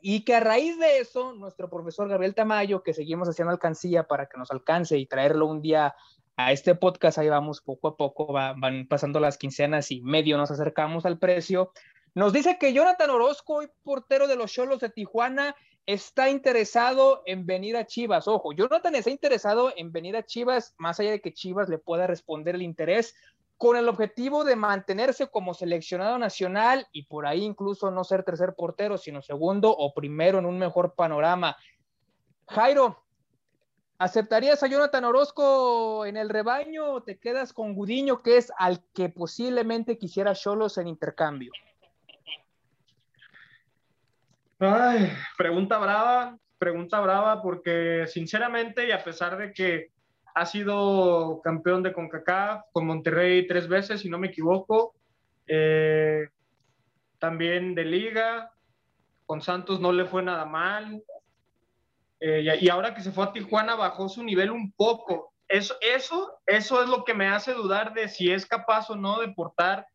Y 0.02 0.26
que 0.26 0.36
a 0.36 0.42
raíz 0.42 0.78
de 0.78 1.00
eso, 1.00 1.34
nuestro 1.34 1.70
profesor 1.70 2.08
Gabriel 2.08 2.36
Tamayo, 2.36 2.84
que 2.84 2.94
seguimos 2.94 3.30
haciendo 3.30 3.52
alcancía 3.52 4.04
para 4.04 4.28
que 4.28 4.38
nos 4.38 4.52
alcance 4.52 4.98
y 4.98 5.08
traerlo 5.08 5.48
un 5.48 5.62
día 5.62 5.96
a 6.38 6.52
este 6.52 6.76
podcast, 6.76 7.18
ahí 7.18 7.30
vamos 7.30 7.62
poco 7.62 7.88
a 7.88 7.98
poco, 7.98 8.32
van 8.32 8.88
pasando 8.88 9.20
las 9.20 9.40
quincenas 9.40 9.92
y 9.92 10.02
medio 10.02 10.38
nos 10.38 10.52
acercamos 10.52 11.06
al 11.08 11.18
precio. 11.18 11.72
Nos 12.14 12.32
dice 12.32 12.58
que 12.60 12.74
Jonathan 12.74 13.10
Orozco, 13.10 13.62
portero 13.84 14.28
de 14.28 14.36
los 14.36 14.54
Cholos 14.54 14.80
de 14.80 14.90
Tijuana, 14.90 15.56
está 15.88 16.30
interesado 16.30 17.24
en 17.26 17.48
venir 17.48 17.76
a 17.76 17.88
Chivas. 17.88 18.28
Ojo, 18.28 18.54
Jonathan 18.54 18.94
está 18.94 19.10
interesado 19.10 19.74
en 19.76 19.92
venir 19.92 20.16
a 20.16 20.24
Chivas, 20.24 20.76
más 20.78 21.00
allá 21.00 21.12
de 21.12 21.22
que 21.22 21.34
Chivas 21.34 21.70
le 21.70 21.80
pueda 21.80 22.06
responder 22.06 22.54
el 22.54 22.62
interés, 22.62 23.16
con 23.58 23.76
el 23.76 23.90
objetivo 23.90 24.44
de 24.44 24.56
mantenerse 24.56 25.28
como 25.28 25.56
seleccionado 25.56 26.20
nacional 26.20 26.88
y 26.92 27.04
por 27.04 27.26
ahí 27.26 27.44
incluso 27.44 27.90
no 27.90 28.04
ser 28.04 28.24
tercer 28.24 28.54
portero, 28.56 29.00
sino 29.00 29.24
segundo 29.24 29.76
o 29.76 29.96
primero 29.96 30.38
en 30.38 30.46
un 30.46 30.60
mejor 30.60 30.94
panorama. 30.94 31.58
Jairo, 32.48 33.07
¿aceptarías 33.98 34.62
a 34.64 34.68
Jonathan 34.68 35.06
Orozco 35.06 36.06
en 36.06 36.18
el 36.18 36.30
rebaño 36.30 36.86
o 36.92 37.04
te 37.04 37.18
quedas 37.18 37.54
con 37.54 37.74
Gudiño, 37.74 38.22
que 38.22 38.38
es 38.38 38.52
al 38.58 38.82
que 38.94 39.10
posiblemente 39.10 39.98
quisiera 39.98 40.34
Cholos 40.34 40.78
en 40.78 40.88
intercambio? 40.88 41.52
Ay, 44.60 45.12
pregunta 45.38 45.78
brava, 45.78 46.38
pregunta 46.58 47.00
brava, 47.00 47.42
porque 47.42 48.06
sinceramente 48.08 48.88
y 48.88 48.92
a 48.92 49.04
pesar 49.04 49.38
de 49.38 49.54
que 49.54 49.92
ha 50.34 50.46
sido 50.46 51.42
campeón 51.44 51.82
de 51.82 51.94
CONCACAF 51.94 52.66
con 52.72 52.86
Monterrey 52.86 53.48
tres 53.48 53.68
veces, 53.68 54.02
si 54.02 54.10
no 54.10 54.20
me 54.20 54.28
equivoco. 54.28 54.94
Eh, 55.48 56.28
también 57.20 57.74
de 57.74 57.86
liga. 57.86 58.52
Con 59.26 59.42
Santos 59.42 59.80
no 59.80 59.92
le 59.92 60.06
fue 60.06 60.24
nada 60.24 60.46
mal. 60.46 61.04
Eh, 62.20 62.60
y 62.62 62.70
ahora 62.70 62.96
que 62.96 63.02
se 63.02 63.12
fue 63.12 63.26
a 63.26 63.32
Tijuana 63.32 63.76
bajó 63.76 64.10
su 64.10 64.24
nivel 64.24 64.52
un 64.52 64.72
poco. 64.72 65.34
Eso, 65.48 65.76
eso, 65.82 66.40
eso 66.46 66.84
es 66.84 66.90
lo 66.90 67.04
que 67.04 67.14
me 67.14 67.28
hace 67.28 67.54
dudar 67.54 67.94
de 67.94 68.10
si 68.10 68.32
es 68.32 68.46
capaz 68.46 68.90
o 68.90 68.96
no 68.96 69.20
de 69.20 69.30
portar 69.30 69.88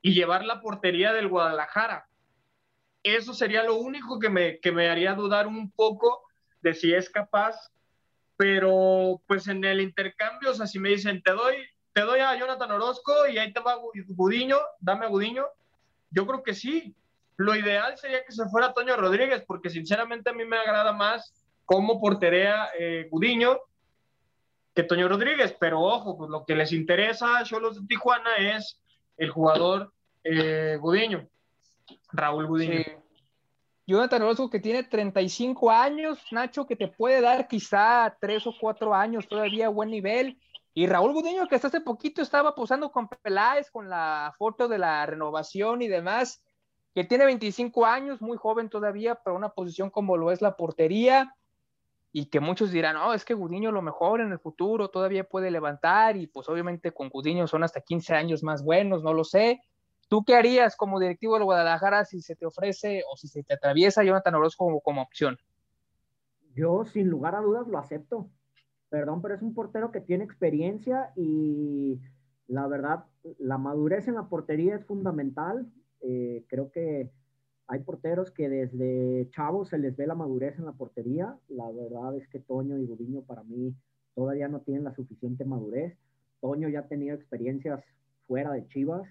y 0.00 0.14
llevar 0.14 0.44
la 0.44 0.60
portería 0.60 1.12
del 1.12 1.28
Guadalajara. 1.28 2.06
Eso 3.02 3.34
sería 3.34 3.62
lo 3.64 3.76
único 3.76 4.18
que 4.18 4.30
me, 4.30 4.60
que 4.60 4.72
me 4.72 4.88
haría 4.88 5.14
dudar 5.14 5.46
un 5.46 5.70
poco 5.70 6.22
de 6.62 6.74
si 6.74 6.92
es 6.92 7.10
capaz 7.10 7.56
pero 8.40 9.20
pues 9.26 9.48
en 9.48 9.62
el 9.66 9.82
intercambio, 9.82 10.52
o 10.52 10.54
sea, 10.54 10.66
si 10.66 10.78
me 10.78 10.88
dicen, 10.88 11.22
te 11.22 11.32
doy, 11.32 11.56
te 11.92 12.00
doy 12.00 12.20
a 12.20 12.34
Jonathan 12.38 12.70
Orozco 12.70 13.28
y 13.28 13.36
ahí 13.36 13.52
te 13.52 13.60
va 13.60 13.76
Gudiño, 14.08 14.56
dame 14.78 15.04
a 15.04 15.10
Gudiño, 15.10 15.44
yo 16.08 16.26
creo 16.26 16.42
que 16.42 16.54
sí. 16.54 16.96
Lo 17.36 17.54
ideal 17.54 17.98
sería 17.98 18.24
que 18.24 18.32
se 18.32 18.48
fuera 18.48 18.72
Toño 18.72 18.96
Rodríguez, 18.96 19.44
porque 19.46 19.68
sinceramente 19.68 20.30
a 20.30 20.32
mí 20.32 20.46
me 20.46 20.56
agrada 20.56 20.94
más 20.94 21.34
cómo 21.70 22.00
porterea 22.00 22.70
eh, 22.76 23.06
Gudiño 23.12 23.56
que 24.74 24.82
Toño 24.82 25.08
Rodríguez, 25.08 25.54
pero 25.60 25.80
ojo, 25.80 26.18
pues 26.18 26.28
lo 26.28 26.44
que 26.44 26.56
les 26.56 26.72
interesa 26.72 27.38
a 27.38 27.44
Cholos 27.44 27.80
de 27.80 27.86
Tijuana 27.86 28.34
es 28.38 28.80
el 29.16 29.30
jugador 29.30 29.92
eh, 30.24 30.78
Gudiño, 30.80 31.28
Raúl 32.10 32.48
Gudiño. 32.48 32.82
Jonathan 33.86 34.22
Orozco 34.22 34.50
que 34.50 34.58
tiene 34.58 34.82
35 34.82 35.70
años, 35.70 36.18
Nacho, 36.32 36.66
que 36.66 36.74
te 36.74 36.88
puede 36.88 37.20
dar 37.20 37.46
quizá 37.46 38.16
3 38.20 38.48
o 38.48 38.54
4 38.60 38.92
años 38.92 39.28
todavía 39.28 39.66
a 39.66 39.70
buen 39.70 39.90
nivel. 39.90 40.40
Y 40.74 40.88
Raúl 40.88 41.12
Gudiño, 41.12 41.46
que 41.46 41.54
hasta 41.54 41.68
hace 41.68 41.80
poquito 41.80 42.20
estaba 42.20 42.56
posando 42.56 42.90
con 42.90 43.08
Peláez, 43.08 43.70
con 43.70 43.88
la 43.88 44.34
foto 44.36 44.66
de 44.66 44.78
la 44.78 45.06
renovación 45.06 45.82
y 45.82 45.88
demás, 45.88 46.42
que 46.96 47.04
tiene 47.04 47.26
25 47.26 47.86
años, 47.86 48.20
muy 48.20 48.36
joven 48.36 48.68
todavía, 48.68 49.14
para 49.14 49.36
una 49.36 49.50
posición 49.50 49.90
como 49.90 50.16
lo 50.16 50.32
es 50.32 50.42
la 50.42 50.56
portería, 50.56 51.32
y 52.12 52.26
que 52.26 52.40
muchos 52.40 52.70
dirán, 52.70 52.94
no, 52.94 53.14
es 53.14 53.24
que 53.24 53.34
Gudiño 53.34 53.70
lo 53.70 53.82
mejor 53.82 54.20
en 54.20 54.32
el 54.32 54.38
futuro 54.38 54.88
todavía 54.88 55.24
puede 55.24 55.50
levantar, 55.50 56.16
y 56.16 56.26
pues 56.26 56.48
obviamente 56.48 56.92
con 56.92 57.08
Gudiño 57.08 57.46
son 57.46 57.62
hasta 57.62 57.80
15 57.80 58.14
años 58.14 58.42
más 58.42 58.64
buenos, 58.64 59.02
no 59.02 59.14
lo 59.14 59.24
sé, 59.24 59.60
¿Tú 60.10 60.24
qué 60.24 60.34
harías 60.34 60.74
como 60.74 60.98
directivo 60.98 61.34
del 61.34 61.44
Guadalajara 61.44 62.04
si 62.04 62.20
se 62.20 62.34
te 62.34 62.44
ofrece 62.44 63.04
o 63.08 63.16
si 63.16 63.28
se 63.28 63.44
te 63.44 63.54
atraviesa 63.54 64.02
Jonathan 64.02 64.34
Orozco 64.34 64.64
como, 64.64 64.80
como 64.80 65.02
opción? 65.02 65.38
Yo, 66.52 66.84
sin 66.84 67.08
lugar 67.08 67.36
a 67.36 67.40
dudas, 67.40 67.68
lo 67.68 67.78
acepto. 67.78 68.28
Perdón, 68.88 69.22
pero 69.22 69.36
es 69.36 69.42
un 69.42 69.54
portero 69.54 69.92
que 69.92 70.00
tiene 70.00 70.24
experiencia 70.24 71.12
y 71.14 72.00
la 72.48 72.66
verdad, 72.66 73.04
la 73.38 73.56
madurez 73.56 74.08
en 74.08 74.16
la 74.16 74.28
portería 74.28 74.74
es 74.74 74.84
fundamental. 74.84 75.70
Eh, 76.00 76.44
creo 76.48 76.72
que 76.72 77.12
hay 77.70 77.80
porteros 77.80 78.32
que 78.32 78.48
desde 78.48 79.30
chavos 79.30 79.68
se 79.68 79.78
les 79.78 79.96
ve 79.96 80.04
la 80.04 80.16
madurez 80.16 80.58
en 80.58 80.64
la 80.64 80.72
portería. 80.72 81.38
La 81.48 81.70
verdad 81.70 82.16
es 82.16 82.26
que 82.28 82.40
Toño 82.40 82.76
y 82.76 82.84
Gudiño 82.84 83.22
para 83.22 83.44
mí 83.44 83.72
todavía 84.16 84.48
no 84.48 84.60
tienen 84.60 84.82
la 84.82 84.94
suficiente 84.94 85.44
madurez. 85.44 85.96
Toño 86.40 86.68
ya 86.68 86.80
ha 86.80 86.88
tenido 86.88 87.14
experiencias 87.14 87.80
fuera 88.26 88.50
de 88.50 88.66
Chivas, 88.66 89.06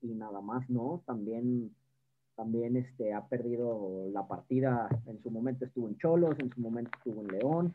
y 0.00 0.14
nada 0.14 0.40
más 0.40 0.68
no, 0.70 1.02
también, 1.06 1.74
también 2.34 2.76
este, 2.76 3.12
ha 3.12 3.26
perdido 3.26 4.08
la 4.10 4.26
partida, 4.26 4.88
en 5.06 5.20
su 5.22 5.30
momento 5.30 5.66
estuvo 5.66 5.88
en 5.88 5.98
Cholos, 5.98 6.36
en 6.38 6.50
su 6.50 6.60
momento 6.60 6.90
estuvo 6.96 7.20
en 7.22 7.28
León, 7.28 7.74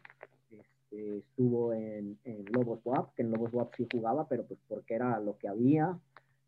este, 0.52 1.17
estuvo 1.17 1.74
en, 1.74 2.17
en, 2.24 2.46
Lobos 2.54 2.80
WAP, 2.86 3.13
que 3.13 3.22
en 3.22 3.32
Lobos 3.32 3.54
WAP 3.54 3.76
sí 3.76 3.88
jugaba, 3.91 4.28
pero 4.28 4.46
pues 4.46 4.60
porque 4.67 4.96
era 4.96 5.19
lo 5.19 5.38
que 5.38 5.48
había, 5.48 6.00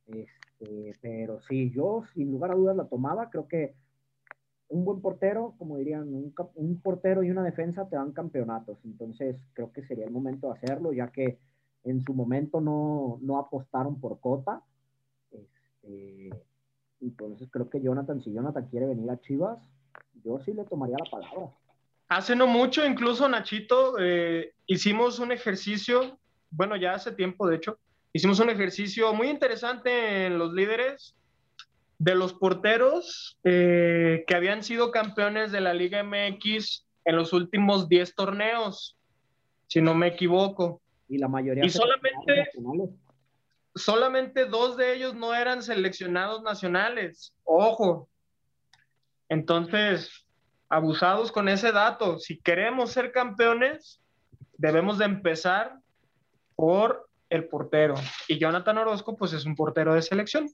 este, 0.07 0.95
pero 1.01 1.41
sí, 1.41 1.71
yo 1.71 2.03
sin 2.13 2.31
lugar 2.31 2.51
a 2.51 2.55
dudas 2.55 2.75
la 2.75 2.85
tomaba, 2.85 3.29
creo 3.29 3.47
que 3.47 3.73
un 4.67 4.83
buen 4.83 5.01
portero, 5.01 5.53
como 5.57 5.77
dirían, 5.77 6.13
un, 6.13 6.33
un, 6.55 6.81
portero 6.81 7.23
y 7.23 7.29
una 7.29 7.43
defensa 7.43 7.87
te 7.87 7.95
dan 7.95 8.11
campeonatos. 8.13 8.77
Entonces, 8.83 9.37
creo 9.53 9.71
que 9.71 9.83
sería 9.83 10.05
el 10.05 10.11
momento 10.11 10.47
de 10.47 10.53
hacerlo, 10.53 10.91
ya 10.91 11.07
que 11.07 11.37
en 11.83 12.01
su 12.01 12.13
momento 12.13 12.59
no, 12.59 13.19
no 13.21 13.37
apostaron 13.37 13.99
por 13.99 14.19
Cota. 14.19 14.61
Eh, 15.83 16.29
entonces 16.99 17.47
creo 17.51 17.69
que 17.69 17.81
Jonathan, 17.81 18.21
si 18.21 18.33
Jonathan 18.33 18.67
quiere 18.69 18.87
venir 18.87 19.09
a 19.09 19.21
Chivas, 19.21 19.59
yo 20.23 20.39
sí 20.39 20.53
le 20.53 20.65
tomaría 20.65 20.97
la 20.97 21.09
palabra. 21.09 21.51
Hace 22.07 22.35
no 22.35 22.47
mucho, 22.47 22.85
incluso 22.85 23.29
Nachito, 23.29 23.95
eh, 23.99 24.53
hicimos 24.65 25.19
un 25.19 25.31
ejercicio, 25.31 26.19
bueno, 26.49 26.75
ya 26.75 26.93
hace 26.93 27.11
tiempo, 27.11 27.47
de 27.47 27.57
hecho, 27.57 27.77
hicimos 28.15 28.39
un 28.39 28.49
ejercicio 28.49 29.13
muy 29.13 29.29
interesante 29.29 30.25
en 30.25 30.37
los 30.39 30.53
líderes 30.53 31.17
de 31.97 32.15
los 32.15 32.33
porteros 32.33 33.37
eh, 33.43 34.23
que 34.25 34.35
habían 34.35 34.63
sido 34.63 34.89
campeones 34.89 35.51
de 35.51 35.59
la 35.59 35.73
Liga 35.73 36.01
MX 36.01 36.85
en 37.03 37.15
los 37.17 37.33
últimos 37.33 37.89
10 37.89 38.15
torneos, 38.15 38.97
si 39.67 39.81
no 39.81 39.95
me 39.95 40.07
equivoco. 40.07 40.81
Y 41.09 41.17
la 41.17 41.27
mayoría. 41.27 41.65
Y 41.65 41.69
solamente, 41.69 42.51
solamente 43.75 44.45
dos 44.45 44.77
de 44.77 44.95
ellos 44.95 45.13
no 45.13 45.35
eran 45.35 45.61
seleccionados 45.61 46.41
nacionales. 46.41 47.33
Ojo. 47.43 48.07
Entonces, 49.27 50.25
abusados 50.69 51.33
con 51.33 51.49
ese 51.49 51.73
dato. 51.73 52.17
Si 52.19 52.39
queremos 52.39 52.93
ser 52.93 53.11
campeones, 53.11 53.99
debemos 54.57 54.99
de 54.99 55.05
empezar 55.05 55.79
por 56.55 57.04
el 57.29 57.47
portero. 57.47 57.95
Y 58.27 58.37
Jonathan 58.37 58.77
Orozco, 58.77 59.15
pues 59.15 59.33
es 59.33 59.45
un 59.45 59.55
portero 59.55 59.93
de 59.93 60.01
selección. 60.01 60.49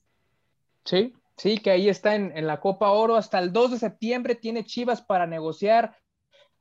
Sí, 0.86 1.14
sí, 1.38 1.58
que 1.58 1.72
ahí 1.72 1.90
está 1.90 2.16
en, 2.16 2.36
en 2.36 2.48
la 2.48 2.60
Copa 2.60 2.92
Oro. 2.92 3.16
Hasta 3.16 3.40
el 3.40 3.52
2 3.54 3.72
de 3.72 3.80
septiembre 3.80 4.36
tiene 4.36 4.66
Chivas 4.66 5.02
para 5.02 5.28
negociar 5.28 5.98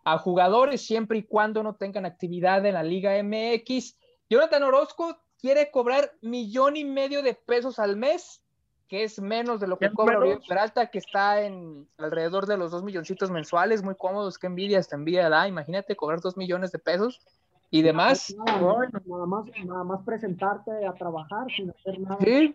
a 0.05 0.19
jugadores 0.19 0.83
siempre 0.83 1.19
y 1.19 1.23
cuando 1.23 1.63
no 1.63 1.75
tengan 1.75 2.07
actividad 2.07 2.65
en 2.65 2.75
la 2.75 2.83
Liga 2.83 3.23
MX. 3.23 3.97
Jonathan 4.29 4.63
Orozco 4.63 5.19
quiere 5.39 5.71
cobrar 5.71 6.13
millón 6.21 6.77
y 6.77 6.85
medio 6.85 7.23
de 7.23 7.35
pesos 7.35 7.79
al 7.79 7.97
mes, 7.97 8.43
que 8.89 9.05
es 9.05 9.21
menos 9.21 9.61
de 9.61 9.67
lo 9.67 9.79
que 9.79 9.91
cobra 9.91 10.19
Oriol 10.19 10.43
Peralta, 10.47 10.91
que 10.91 10.99
está 10.99 11.43
en 11.43 11.89
alrededor 11.99 12.47
de 12.47 12.57
los 12.57 12.71
dos 12.71 12.83
milloncitos 12.83 13.31
mensuales, 13.31 13.83
muy 13.83 13.95
cómodos, 13.95 14.39
que 14.39 14.49
envidia, 14.49 14.79
esta 14.79 14.97
envidia 14.97 15.29
da, 15.29 15.47
imagínate 15.47 15.97
cobrar 15.97 16.21
dos 16.21 16.37
millones 16.37 16.73
de 16.73 16.79
pesos 16.79 17.21
y 17.71 17.83
demás. 17.83 18.35
Nada, 18.37 19.27
más, 19.27 19.45
nada 19.65 19.85
más 19.85 20.03
presentarte 20.05 20.87
a 20.87 20.93
trabajar 20.95 21.47
sin 21.57 21.71
hacer 21.71 22.01
nada. 22.01 22.19
Sí. 22.21 22.55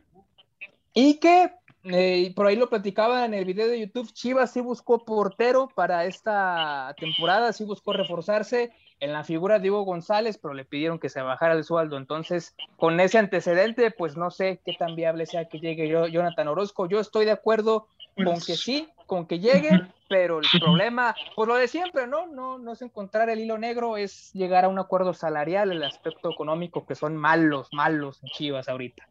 Y 0.93 1.19
que 1.19 1.51
eh, 1.83 2.33
por 2.35 2.47
ahí 2.47 2.55
lo 2.55 2.69
platicaba 2.69 3.25
en 3.25 3.35
el 3.35 3.45
video 3.45 3.67
de 3.67 3.79
YouTube, 3.79 4.11
Chivas 4.11 4.51
sí 4.51 4.59
buscó 4.59 5.05
portero 5.05 5.69
para 5.73 6.05
esta 6.05 6.95
temporada, 6.97 7.53
sí 7.53 7.63
buscó 7.63 7.93
reforzarse 7.93 8.71
en 8.99 9.13
la 9.13 9.23
figura 9.23 9.59
de 9.59 9.69
Hugo 9.69 9.83
González, 9.83 10.39
pero 10.41 10.55
le 10.55 10.65
pidieron 10.65 10.97
que 10.97 11.09
se 11.09 11.21
bajara 11.21 11.53
el 11.53 11.63
sueldo. 11.63 11.97
Entonces, 11.97 12.55
con 12.77 12.99
ese 12.99 13.19
antecedente, 13.19 13.91
pues 13.91 14.17
no 14.17 14.31
sé 14.31 14.61
qué 14.65 14.73
tan 14.73 14.95
viable 14.95 15.27
sea 15.27 15.45
que 15.45 15.59
llegue 15.59 15.87
yo, 15.87 16.07
Jonathan 16.07 16.47
Orozco. 16.47 16.87
Yo 16.87 16.99
estoy 16.99 17.25
de 17.25 17.31
acuerdo 17.31 17.87
con 18.15 18.25
pues 18.25 18.45
que 18.45 18.55
sí, 18.55 18.87
con 19.05 19.27
que 19.27 19.39
llegue, 19.39 19.69
pero 20.09 20.39
el 20.39 20.45
problema, 20.59 21.15
pues 21.35 21.47
lo 21.47 21.55
de 21.55 21.67
siempre, 21.67 22.07
¿no? 22.07 22.27
No, 22.27 22.57
no 22.57 22.73
es 22.73 22.81
encontrar 22.81 23.29
el 23.29 23.39
hilo 23.39 23.57
negro, 23.57 23.97
es 23.97 24.31
llegar 24.33 24.65
a 24.65 24.69
un 24.69 24.79
acuerdo 24.79 25.13
salarial, 25.13 25.71
el 25.71 25.83
aspecto 25.83 26.31
económico, 26.31 26.85
que 26.85 26.95
son 26.95 27.15
malos, 27.15 27.69
malos 27.71 28.21
en 28.23 28.29
Chivas 28.29 28.69
ahorita. 28.69 29.07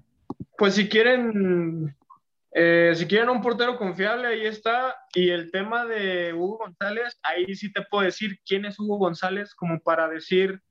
Pues 0.56 0.74
si 0.74 0.88
quieren 0.88 1.94
Eh, 2.56 2.92
si 2.94 3.08
quieren 3.08 3.30
un 3.30 3.42
portero 3.42 3.76
confiable, 3.76 4.28
ahí 4.28 4.46
está. 4.46 4.96
Y 5.12 5.30
el 5.30 5.50
tema 5.50 5.84
de 5.86 6.32
Hugo 6.32 6.58
González, 6.58 7.18
ahí 7.24 7.52
sí 7.56 7.72
te 7.72 7.82
puedo 7.82 8.04
decir 8.04 8.38
quién 8.46 8.64
es 8.64 8.78
Hugo 8.78 8.96
González, 8.96 9.56
como 9.56 9.80
para 9.80 10.08
decir 10.08 10.62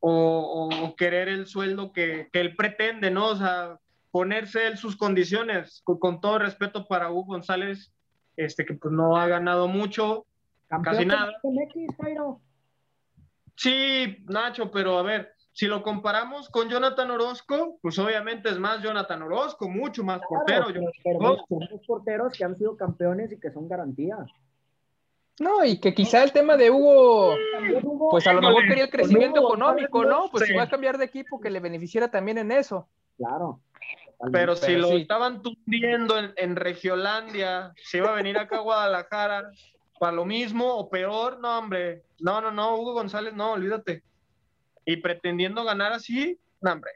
o, 0.00 0.94
querer 0.96 1.28
el 1.28 1.46
sueldo 1.46 1.92
que, 1.92 2.28
él 2.32 2.56
pretende, 2.56 3.10
¿no? 3.10 3.26
O 3.26 3.36
sea, 3.36 3.78
ponerse 4.10 4.66
en 4.66 4.78
sus 4.78 4.96
condiciones, 4.96 5.82
con, 5.84 6.22
todo 6.22 6.38
respeto 6.38 6.86
para 6.88 7.10
Hugo 7.10 7.34
González, 7.34 7.92
este 8.38 8.64
que 8.64 8.74
pues 8.74 8.92
no 8.92 9.16
ha 9.16 9.26
ganado 9.26 9.68
mucho, 9.68 10.26
casi 10.82 11.04
nada. 11.04 11.32
Sí, 13.56 14.24
Nacho, 14.28 14.70
pero 14.70 14.98
a 14.98 15.02
ver, 15.02 15.32
si 15.52 15.66
lo 15.66 15.82
comparamos 15.82 16.48
con 16.50 16.68
Jonathan 16.68 17.10
Orozco, 17.10 17.78
pues 17.82 17.98
obviamente 17.98 18.48
es 18.48 18.60
más 18.60 18.80
Jonathan 18.80 19.22
Orozco, 19.22 19.68
mucho 19.68 20.04
más 20.04 20.20
portero. 20.28 20.66
Pero, 21.02 21.36
son 21.48 21.80
porteros 21.84 22.32
que 22.34 22.44
han 22.44 22.54
sido 22.54 22.76
campeones 22.76 23.32
y 23.32 23.40
que 23.40 23.50
son 23.50 23.68
garantías. 23.68 24.30
No, 25.40 25.64
y 25.64 25.80
que 25.80 25.94
quizá 25.94 26.22
el 26.22 26.32
tema 26.32 26.56
de 26.56 26.70
Hugo, 26.70 27.34
pues 28.10 28.26
a 28.28 28.32
lo 28.32 28.40
mejor 28.40 28.66
quería 28.66 28.84
el 28.84 28.90
crecimiento 28.90 29.40
económico, 29.40 30.04
¿no? 30.04 30.30
Pues 30.30 30.46
si 30.46 30.54
va 30.54 30.64
a 30.64 30.70
cambiar 30.70 30.96
de 30.96 31.06
equipo 31.06 31.40
que 31.40 31.50
le 31.50 31.58
beneficiara 31.58 32.08
también 32.08 32.38
en 32.38 32.52
eso. 32.52 32.88
Claro. 33.16 33.60
Pero 34.32 34.56
si 34.56 34.74
lo 34.74 34.92
estaban 34.92 35.42
tundiendo 35.42 36.18
en, 36.18 36.32
en, 36.36 36.56
Regiolandia, 36.56 37.72
se 37.76 37.98
iba 37.98 38.10
a 38.10 38.16
venir 38.16 38.36
acá 38.36 38.56
a 38.56 38.60
Guadalajara 38.60 39.50
para 39.98 40.12
lo 40.12 40.24
mismo 40.24 40.74
o 40.74 40.88
peor, 40.88 41.38
no, 41.40 41.58
hombre. 41.58 42.02
No, 42.18 42.40
no, 42.40 42.50
no, 42.50 42.76
Hugo 42.76 42.94
González, 42.94 43.34
no, 43.34 43.52
olvídate. 43.52 44.02
Y 44.84 44.96
pretendiendo 44.96 45.64
ganar 45.64 45.92
así, 45.92 46.38
no, 46.60 46.72
hombre. 46.72 46.90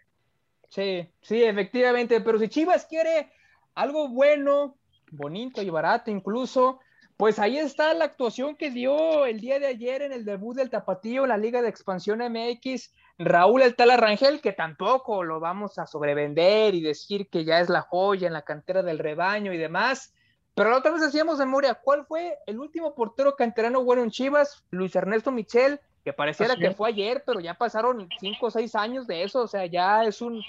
Sí, 0.69 1.09
sí, 1.21 1.43
efectivamente. 1.45 2.21
Pero 2.21 2.39
si 2.39 2.49
Chivas 2.49 2.87
quiere 2.87 3.31
algo 3.75 4.09
bueno, 4.09 4.77
bonito 5.11 5.63
y 5.63 5.71
barato 5.71 6.11
incluso, 6.11 6.81
pues 7.17 7.39
ahí 7.39 7.59
está 7.59 7.95
la 7.95 8.07
actuación 8.07 8.57
que 8.57 8.71
dio 8.71 9.27
el 9.27 9.41
día 9.41 9.59
de 9.61 9.67
ayer 9.67 10.03
en 10.03 10.13
el 10.13 10.25
debut 10.25 10.57
del 10.57 10.71
Tapatío 10.71 11.23
en 11.23 11.29
la 11.29 11.37
Liga 11.37 11.63
de 11.63 11.69
Expansión 11.69 12.19
MX, 12.19 12.93
Raúl 13.25 13.63
El 13.63 13.75
Rangel, 13.77 14.41
que 14.41 14.53
tampoco 14.53 15.25
lo 15.25 15.41
vamos 15.41 15.79
a 15.79 15.87
sobrevender 15.87 16.75
y 16.75 16.81
decir 16.81 17.29
que 17.29 17.45
ya 17.45 17.61
es 17.61 17.69
la 17.69 17.83
joya 17.83 18.27
en 18.27 18.33
la 18.33 18.43
cantera 18.43 18.83
del 18.83 18.99
rebaño 18.99 19.53
y 19.53 19.59
demás. 19.59 20.15
Pero 20.55 20.71
la 20.71 20.79
otra 20.79 20.93
vez 20.93 21.03
hacíamos 21.03 21.39
memoria, 21.39 21.75
¿cuál 21.75 22.05
fue 22.05 22.39
el 22.47 22.59
último 22.59 22.95
portero 22.95 23.35
canterano 23.37 23.83
bueno 23.85 24.03
en 24.03 24.11
Chivas? 24.11 24.65
Luis 24.71 24.95
Ernesto 24.95 25.31
Michel, 25.31 25.81
que 26.05 26.13
pareciera 26.13 26.57
que 26.57 26.73
fue 26.73 26.91
ayer, 26.91 27.23
pero 27.25 27.41
ya 27.41 27.55
pasaron 27.55 28.09
cinco 28.21 28.47
o 28.47 28.51
seis 28.51 28.75
años 28.75 29.07
de 29.07 29.23
eso, 29.23 29.43
o 29.43 29.47
sea, 29.47 29.65
ya 29.67 30.05
es 30.05 30.21
un, 30.21 30.43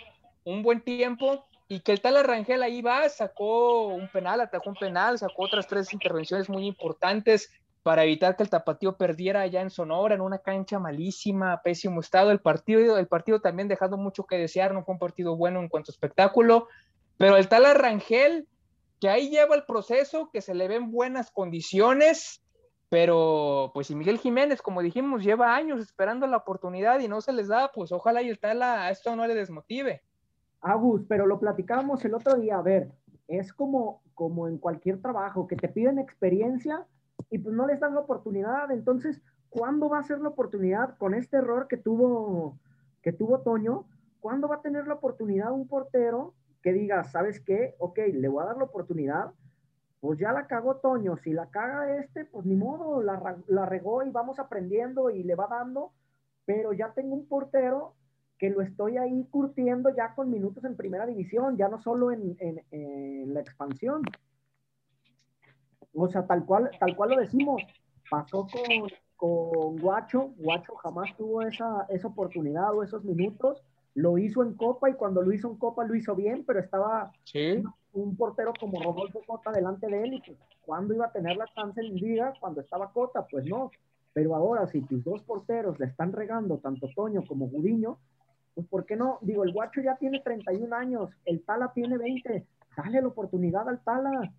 un 0.43 0.61
buen 0.61 0.81
tiempo 0.81 1.45
y 1.69 1.79
que 1.79 1.93
el 1.93 2.01
tal 2.01 2.17
Arrangel 2.17 2.61
ahí 2.61 2.81
va, 2.81 3.07
sacó 3.07 3.87
un 3.87 4.07
penal, 4.09 4.41
atacó 4.41 4.69
un 4.69 4.75
penal, 4.75 5.17
sacó 5.17 5.43
otras 5.43 5.67
tres 5.67 5.93
intervenciones 5.93 6.49
muy 6.49 6.67
importantes 6.67 7.49
para 7.83 8.05
evitar 8.05 8.37
que 8.37 8.43
el 8.43 8.49
Tapatío 8.49 8.95
perdiera 8.95 9.41
allá 9.41 9.61
en 9.61 9.69
Sonora, 9.69 10.15
en 10.15 10.21
una 10.21 10.39
cancha 10.39 10.79
malísima, 10.79 11.61
pésimo 11.61 11.99
estado. 11.99 12.31
El 12.31 12.39
partido, 12.39 12.97
el 12.97 13.07
partido 13.07 13.41
también 13.41 13.67
dejando 13.67 13.97
mucho 13.97 14.23
que 14.23 14.37
desear, 14.37 14.73
no 14.73 14.83
fue 14.83 14.93
un 14.93 14.99
partido 14.99 15.35
bueno 15.35 15.59
en 15.59 15.67
cuanto 15.67 15.91
a 15.91 15.93
espectáculo, 15.93 16.69
pero 17.17 17.35
el 17.35 17.49
tal 17.49 17.65
Arrangel, 17.65 18.47
que 19.01 19.09
ahí 19.09 19.29
lleva 19.29 19.55
el 19.55 19.65
proceso, 19.65 20.29
que 20.31 20.41
se 20.41 20.55
le 20.55 20.69
ven 20.69 20.91
buenas 20.91 21.29
condiciones, 21.29 22.41
pero 22.87 23.71
pues 23.73 23.87
si 23.87 23.95
Miguel 23.95 24.17
Jiménez, 24.17 24.61
como 24.61 24.81
dijimos, 24.81 25.21
lleva 25.21 25.53
años 25.53 25.81
esperando 25.81 26.25
la 26.25 26.37
oportunidad 26.37 27.01
y 27.01 27.09
no 27.09 27.19
se 27.19 27.33
les 27.33 27.49
da, 27.49 27.69
pues 27.73 27.91
ojalá 27.91 28.21
y 28.21 28.29
el 28.29 28.39
tal 28.39 28.63
a 28.63 28.89
esto 28.91 29.13
no 29.15 29.27
le 29.27 29.35
desmotive. 29.35 30.01
Agus, 30.61 31.01
pero 31.09 31.25
lo 31.25 31.37
platicábamos 31.37 32.05
el 32.05 32.13
otro 32.13 32.35
día, 32.35 32.57
a 32.57 32.61
ver, 32.61 32.91
es 33.27 33.51
como, 33.51 34.01
como 34.13 34.47
en 34.47 34.57
cualquier 34.57 35.01
trabajo, 35.01 35.47
que 35.47 35.57
te 35.57 35.67
piden 35.67 35.99
experiencia 35.99 36.85
y 37.29 37.37
pues 37.37 37.55
no 37.55 37.67
les 37.67 37.79
dan 37.79 37.93
la 37.93 38.01
oportunidad. 38.01 38.71
Entonces, 38.71 39.21
¿cuándo 39.49 39.89
va 39.89 39.99
a 39.99 40.03
ser 40.03 40.19
la 40.19 40.29
oportunidad 40.29 40.97
con 40.97 41.13
este 41.13 41.37
error 41.37 41.67
que 41.67 41.77
tuvo, 41.77 42.59
que 43.01 43.13
tuvo 43.13 43.41
Toño? 43.41 43.87
¿Cuándo 44.19 44.47
va 44.47 44.55
a 44.55 44.61
tener 44.61 44.87
la 44.87 44.95
oportunidad 44.95 45.51
un 45.51 45.67
portero 45.67 46.33
que 46.61 46.73
diga, 46.73 47.03
¿sabes 47.03 47.39
qué? 47.41 47.75
Ok, 47.79 47.99
le 48.13 48.27
voy 48.27 48.43
a 48.43 48.47
dar 48.47 48.57
la 48.57 48.63
oportunidad, 48.63 49.31
pues 49.99 50.19
ya 50.19 50.31
la 50.31 50.47
cagó 50.47 50.77
Toño. 50.77 51.17
Si 51.17 51.33
la 51.33 51.49
caga 51.49 51.97
este, 51.97 52.25
pues 52.25 52.45
ni 52.45 52.55
modo, 52.55 53.01
la, 53.01 53.37
la 53.47 53.65
regó 53.65 54.03
y 54.03 54.09
vamos 54.09 54.39
aprendiendo 54.39 55.09
y 55.09 55.23
le 55.23 55.35
va 55.35 55.47
dando, 55.47 55.91
pero 56.45 56.73
ya 56.73 56.93
tengo 56.93 57.15
un 57.15 57.27
portero 57.27 57.95
que 58.43 58.49
lo 58.49 58.61
estoy 58.61 58.97
ahí 58.97 59.25
curtiendo 59.31 59.89
ya 59.95 60.13
con 60.15 60.29
minutos 60.29 60.65
en 60.65 60.75
primera 60.75 61.05
división, 61.05 61.55
ya 61.55 61.69
no 61.69 61.79
solo 61.79 62.11
en, 62.11 62.35
la 63.33 63.39
expansión. 63.39 64.01
O 65.93 66.07
sea, 66.07 66.25
tal 66.25 66.45
cual, 66.45 66.71
tal 66.79 66.95
cual 66.95 67.11
lo 67.11 67.17
decimos, 67.17 67.61
pasó 68.09 68.47
con, 68.47 68.89
con 69.15 69.77
Guacho, 69.77 70.33
Guacho 70.37 70.75
jamás 70.75 71.15
tuvo 71.15 71.41
esa, 71.43 71.85
esa 71.89 72.07
oportunidad 72.07 72.75
o 72.75 72.83
esos 72.83 73.03
minutos, 73.03 73.63
lo 73.95 74.17
hizo 74.17 74.43
en 74.43 74.53
Copa 74.55 74.89
y 74.89 74.93
cuando 74.93 75.21
lo 75.21 75.31
hizo 75.31 75.49
en 75.49 75.57
Copa 75.57 75.85
lo 75.85 75.95
hizo 75.95 76.15
bien, 76.15 76.43
pero 76.45 76.59
estaba 76.59 77.11
un, 77.93 78.15
portero 78.17 78.53
como 78.59 78.81
Rodolfo 78.81 79.21
Cota 79.25 79.51
delante 79.51 79.87
de 79.87 80.03
él 80.03 80.13
y 80.15 80.21
pues, 80.21 80.37
¿cuándo 80.61 80.93
iba 80.93 81.05
a 81.05 81.11
tener 81.11 81.37
la 81.37 81.45
chance 81.53 81.79
en 81.79 81.95
Liga? 81.95 82.33
Cuando 82.39 82.61
estaba 82.61 82.91
Cota, 82.91 83.27
pues 83.29 83.45
no. 83.45 83.71
Pero 84.13 84.35
ahora, 84.35 84.67
si 84.67 84.81
tus 84.81 85.03
dos 85.03 85.21
porteros 85.23 85.79
le 85.79 85.87
están 85.87 86.11
regando, 86.11 86.57
tanto 86.57 86.87
Toño 86.95 87.23
como 87.27 87.47
Gudiño, 87.47 87.97
pues 88.53 88.67
¿por 88.67 88.85
qué 88.85 88.95
no? 88.95 89.19
Digo, 89.21 89.43
el 89.43 89.53
guacho 89.53 89.81
ya 89.81 89.95
tiene 89.95 90.19
31 90.19 90.75
años, 90.75 91.09
el 91.25 91.43
Tala 91.43 91.71
tiene 91.73 91.97
20, 91.97 92.45
dale 92.77 93.01
la 93.01 93.07
oportunidad 93.07 93.67
al 93.67 93.83
Tala. 93.83 94.31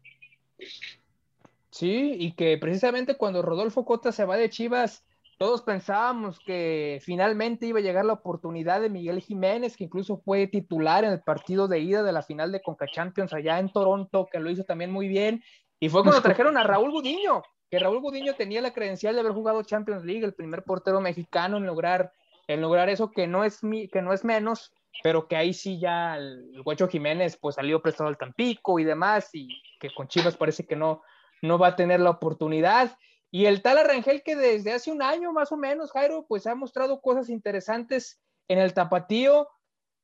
Sí, 1.74 2.14
y 2.20 2.36
que 2.36 2.56
precisamente 2.56 3.16
cuando 3.16 3.42
Rodolfo 3.42 3.84
Cota 3.84 4.12
se 4.12 4.24
va 4.24 4.36
de 4.36 4.48
Chivas, 4.48 5.04
todos 5.38 5.62
pensábamos 5.62 6.38
que 6.38 7.00
finalmente 7.02 7.66
iba 7.66 7.80
a 7.80 7.82
llegar 7.82 8.04
la 8.04 8.12
oportunidad 8.12 8.80
de 8.80 8.88
Miguel 8.88 9.20
Jiménez, 9.20 9.76
que 9.76 9.82
incluso 9.82 10.18
fue 10.18 10.46
titular 10.46 11.02
en 11.02 11.10
el 11.10 11.22
partido 11.22 11.66
de 11.66 11.80
ida 11.80 12.04
de 12.04 12.12
la 12.12 12.22
final 12.22 12.52
de 12.52 12.62
Conca 12.62 12.86
Champions 12.86 13.32
allá 13.32 13.58
en 13.58 13.72
Toronto, 13.72 14.28
que 14.30 14.38
lo 14.38 14.50
hizo 14.50 14.62
también 14.62 14.92
muy 14.92 15.08
bien. 15.08 15.42
Y 15.80 15.88
fue 15.88 16.04
cuando 16.04 16.22
trajeron 16.22 16.56
a 16.56 16.62
Raúl 16.62 16.92
Gudiño, 16.92 17.42
que 17.68 17.80
Raúl 17.80 18.00
Gudiño 18.00 18.34
tenía 18.34 18.62
la 18.62 18.72
credencial 18.72 19.16
de 19.16 19.22
haber 19.22 19.32
jugado 19.32 19.64
Champions 19.64 20.04
League, 20.04 20.24
el 20.24 20.34
primer 20.34 20.62
portero 20.62 21.00
mexicano 21.00 21.56
en 21.56 21.66
lograr 21.66 22.12
en 22.46 22.60
lograr 22.60 22.88
eso 22.88 23.10
que 23.10 23.26
no 23.26 23.42
es, 23.42 23.64
mi, 23.64 23.88
que 23.88 24.00
no 24.00 24.12
es 24.12 24.24
menos, 24.24 24.72
pero 25.02 25.26
que 25.26 25.34
ahí 25.34 25.52
sí 25.52 25.80
ya 25.80 26.16
el, 26.16 26.62
Huecho 26.64 26.86
Jiménez 26.86 27.36
pues 27.36 27.56
salió 27.56 27.82
prestado 27.82 28.08
al 28.08 28.18
Tampico 28.18 28.78
y 28.78 28.84
demás, 28.84 29.30
y 29.32 29.48
que 29.80 29.90
con 29.92 30.06
Chivas 30.06 30.36
parece 30.36 30.64
que 30.64 30.76
no, 30.76 31.02
no 31.44 31.58
va 31.58 31.68
a 31.68 31.76
tener 31.76 32.00
la 32.00 32.10
oportunidad. 32.10 32.96
Y 33.30 33.46
el 33.46 33.62
tal 33.62 33.78
Arrangel 33.78 34.22
que 34.22 34.36
desde 34.36 34.72
hace 34.72 34.92
un 34.92 35.02
año 35.02 35.32
más 35.32 35.52
o 35.52 35.56
menos, 35.56 35.92
Jairo, 35.92 36.26
pues 36.28 36.46
ha 36.46 36.54
mostrado 36.54 37.00
cosas 37.00 37.28
interesantes 37.28 38.20
en 38.48 38.58
el 38.58 38.74
tapatío, 38.74 39.48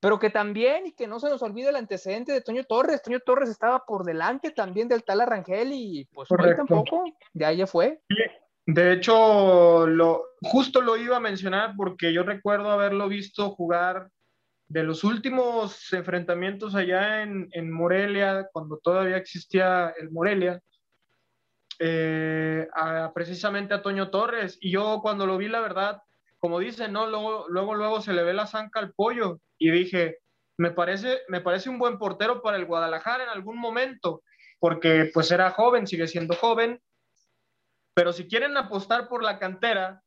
pero 0.01 0.19
que 0.19 0.31
también, 0.31 0.87
y 0.87 0.93
que 0.93 1.07
no 1.07 1.21
se 1.21 1.29
nos 1.29 1.43
olvide 1.43 1.69
el 1.69 1.77
antecedente 1.77 2.33
de 2.33 2.41
Toño 2.41 2.65
Torres, 2.65 3.03
Toño 3.03 3.21
Torres 3.21 3.51
estaba 3.51 3.85
por 3.87 4.05
delante 4.05 4.51
también 4.51 4.89
del 4.89 5.05
tal 5.05 5.21
Arrangel 5.21 5.73
y 5.73 6.09
pues 6.13 6.31
hoy 6.31 6.57
tampoco, 6.57 7.05
de 7.33 7.45
ahí 7.45 7.59
ya 7.59 7.67
fue. 7.67 8.01
De 8.67 8.93
hecho, 8.93 9.87
lo, 9.87 10.25
justo 10.43 10.81
lo 10.81 10.97
iba 10.97 11.17
a 11.17 11.21
mencionar 11.21 11.75
porque 11.77 12.13
yo 12.13 12.23
recuerdo 12.23 12.71
haberlo 12.71 13.09
visto 13.09 13.51
jugar 13.51 14.09
de 14.69 14.85
los 14.85 15.03
últimos 15.03 15.93
enfrentamientos 15.93 16.77
allá 16.77 17.23
en, 17.23 17.71
Morelia, 17.73 18.49
cuando 18.53 18.79
todavía 18.79 19.17
existía 19.17 19.93
el 20.01 20.13
Morelia, 20.13 20.61
eh, 21.81 22.69
precisamente 23.15 23.75
a 23.75 23.83
Toño 23.83 24.11
Torres. 24.11 24.59
Y 24.61 24.71
yo 24.71 25.01
cuando 25.03 25.27
lo 25.27 25.39
vi, 25.39 25.49
la 25.49 25.61
verdad, 25.61 26.03
como 26.39 26.59
dicen, 26.59 26.93
¿no? 26.93 27.07
Luego, 27.07 27.47
luego, 27.49 27.75
luego 27.75 28.01
se 28.01 28.13
le 28.13 28.23
ve 28.23 28.35
la 28.35 28.47
zanca 28.47 28.81
al 28.81 28.93
pollo. 28.93 29.41
Y 29.59 29.71
dije, 29.71 30.19
me 30.59 30.71
parece, 30.71 31.21
me 31.29 31.41
parece 31.41 31.71
un 31.71 31.79
buen 31.79 31.99
portero 31.99 32.43
para 32.43 32.59
el 32.59 32.67
Guadalajara 32.67 33.25
en 33.25 33.31
algún 33.31 33.59
momento, 33.59 34.23
porque 34.59 35.11
pues 35.13 35.31
era 35.31 35.51
joven, 35.53 35.87
sigue 35.87 36.07
siendo 36.07 36.35
joven, 36.35 36.81
pero 37.95 38.13
si 38.13 38.29
quieren 38.29 38.57
apostar 38.57 39.09
por 39.09 39.23
la 39.23 39.39
cantera, 39.39 40.03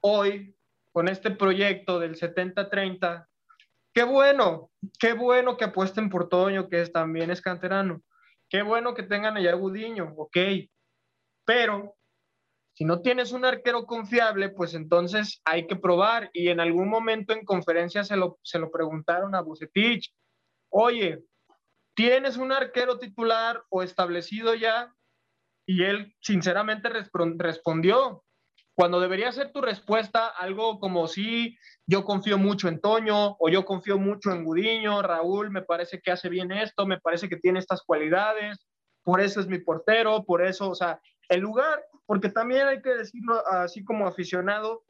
hoy, 0.00 0.56
con 0.92 1.08
este 1.08 1.30
proyecto 1.30 1.98
del 1.98 2.16
70-30, 2.16 3.26
qué 3.92 4.04
bueno, 4.04 4.70
qué 4.98 5.12
bueno 5.12 5.56
que 5.56 5.64
apuesten 5.64 6.08
por 6.08 6.28
Toño, 6.30 6.68
que 6.68 6.86
también 6.86 7.30
es 7.30 7.42
canterano. 7.42 8.02
Qué 8.48 8.62
bueno 8.62 8.94
que 8.94 9.02
tengan 9.02 9.36
allá 9.36 9.54
Gudiño, 9.54 10.14
ok. 10.16 10.36
Pero 11.44 11.94
si 12.74 12.84
no 12.84 13.00
tienes 13.02 13.32
un 13.32 13.44
arquero 13.44 13.86
confiable, 13.86 14.48
pues 14.48 14.74
entonces 14.74 15.40
hay 15.44 15.66
que 15.66 15.76
probar. 15.76 16.30
Y 16.32 16.48
en 16.48 16.60
algún 16.60 16.88
momento 16.88 17.32
en 17.32 17.44
conferencia 17.44 18.02
se 18.04 18.16
lo, 18.16 18.38
se 18.42 18.58
lo 18.58 18.70
preguntaron 18.70 19.34
a 19.34 19.40
Bucetich. 19.40 20.12
Oye, 20.70 21.24
¿tienes 21.94 22.36
un 22.36 22.50
arquero 22.50 22.98
titular 22.98 23.62
o 23.68 23.82
establecido 23.82 24.54
ya? 24.54 24.92
Y 25.66 25.84
él 25.84 26.14
sinceramente 26.20 26.88
respondió, 26.88 28.24
cuando 28.74 29.00
debería 29.00 29.30
ser 29.30 29.52
tu 29.52 29.60
respuesta 29.60 30.26
algo 30.26 30.80
como 30.80 31.06
si 31.06 31.56
yo 31.86 32.04
confío 32.04 32.38
mucho 32.38 32.68
en 32.68 32.80
Toño 32.80 33.36
o 33.38 33.48
yo 33.48 33.64
confío 33.64 33.98
mucho 33.98 34.32
en 34.32 34.44
Gudiño, 34.44 35.00
Raúl 35.00 35.50
me 35.50 35.62
parece 35.62 36.00
que 36.00 36.10
hace 36.10 36.28
bien 36.28 36.50
esto, 36.50 36.84
me 36.86 37.00
parece 37.00 37.28
que 37.28 37.36
tiene 37.36 37.60
estas 37.60 37.82
cualidades, 37.82 38.66
por 39.04 39.20
eso 39.20 39.40
es 39.40 39.46
mi 39.46 39.60
portero, 39.60 40.24
por 40.24 40.44
eso, 40.44 40.70
o 40.70 40.74
sea, 40.74 41.00
el 41.28 41.40
lugar, 41.40 41.84
porque 42.06 42.28
también 42.28 42.66
hay 42.66 42.82
que 42.82 42.94
decirlo 42.94 43.42
así 43.46 43.84
como 43.84 44.06
aficionado, 44.06 44.84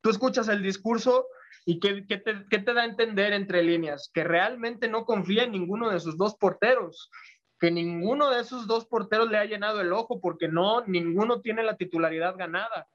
tú 0.00 0.10
escuchas 0.10 0.48
el 0.48 0.62
discurso 0.62 1.26
y 1.64 1.80
¿qué, 1.80 2.06
qué, 2.06 2.18
te, 2.18 2.44
qué 2.50 2.58
te 2.58 2.74
da 2.74 2.82
a 2.82 2.86
entender 2.86 3.32
entre 3.32 3.62
líneas? 3.62 4.10
Que 4.12 4.24
realmente 4.24 4.88
no 4.88 5.04
confía 5.04 5.44
en 5.44 5.52
ninguno 5.52 5.90
de 5.90 6.00
sus 6.00 6.16
dos 6.16 6.36
porteros 6.36 7.10
que 7.58 7.70
ninguno 7.70 8.30
de 8.30 8.40
esos 8.40 8.66
dos 8.66 8.86
porteros 8.86 9.30
le 9.30 9.38
ha 9.38 9.44
llenado 9.44 9.80
el 9.80 9.92
ojo 9.92 10.20
porque 10.20 10.48
no, 10.48 10.84
ninguno 10.86 11.40
tiene 11.40 11.62
la 11.62 11.76
titularidad 11.76 12.36
ganada. 12.36 12.86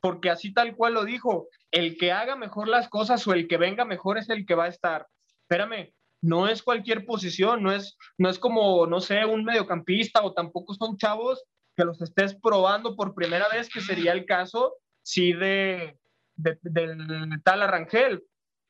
Porque 0.00 0.30
así 0.30 0.52
tal 0.52 0.76
cual 0.76 0.94
lo 0.94 1.04
dijo, 1.04 1.48
el 1.70 1.96
que 1.96 2.12
haga 2.12 2.36
mejor 2.36 2.68
las 2.68 2.88
cosas 2.88 3.26
o 3.26 3.32
el 3.32 3.48
que 3.48 3.56
venga 3.56 3.84
mejor 3.84 4.18
es 4.18 4.28
el 4.30 4.46
que 4.46 4.54
va 4.54 4.64
a 4.64 4.68
estar. 4.68 5.06
Espérame, 5.42 5.92
no 6.20 6.48
es 6.48 6.62
cualquier 6.62 7.04
posición, 7.04 7.62
no 7.62 7.72
es, 7.72 7.96
no 8.18 8.28
es 8.28 8.38
como, 8.38 8.86
no 8.86 9.00
sé, 9.00 9.24
un 9.24 9.44
mediocampista 9.44 10.22
o 10.22 10.32
tampoco 10.32 10.74
son 10.74 10.96
chavos 10.96 11.44
que 11.76 11.84
los 11.84 12.00
estés 12.02 12.34
probando 12.34 12.96
por 12.96 13.14
primera 13.14 13.48
vez, 13.48 13.68
que 13.68 13.80
sería 13.80 14.12
el 14.12 14.26
caso, 14.26 14.74
sí, 15.02 15.32
de, 15.32 15.96
de, 16.36 16.58
del 16.62 17.42
tal 17.42 17.62
Arrangel. 17.62 18.22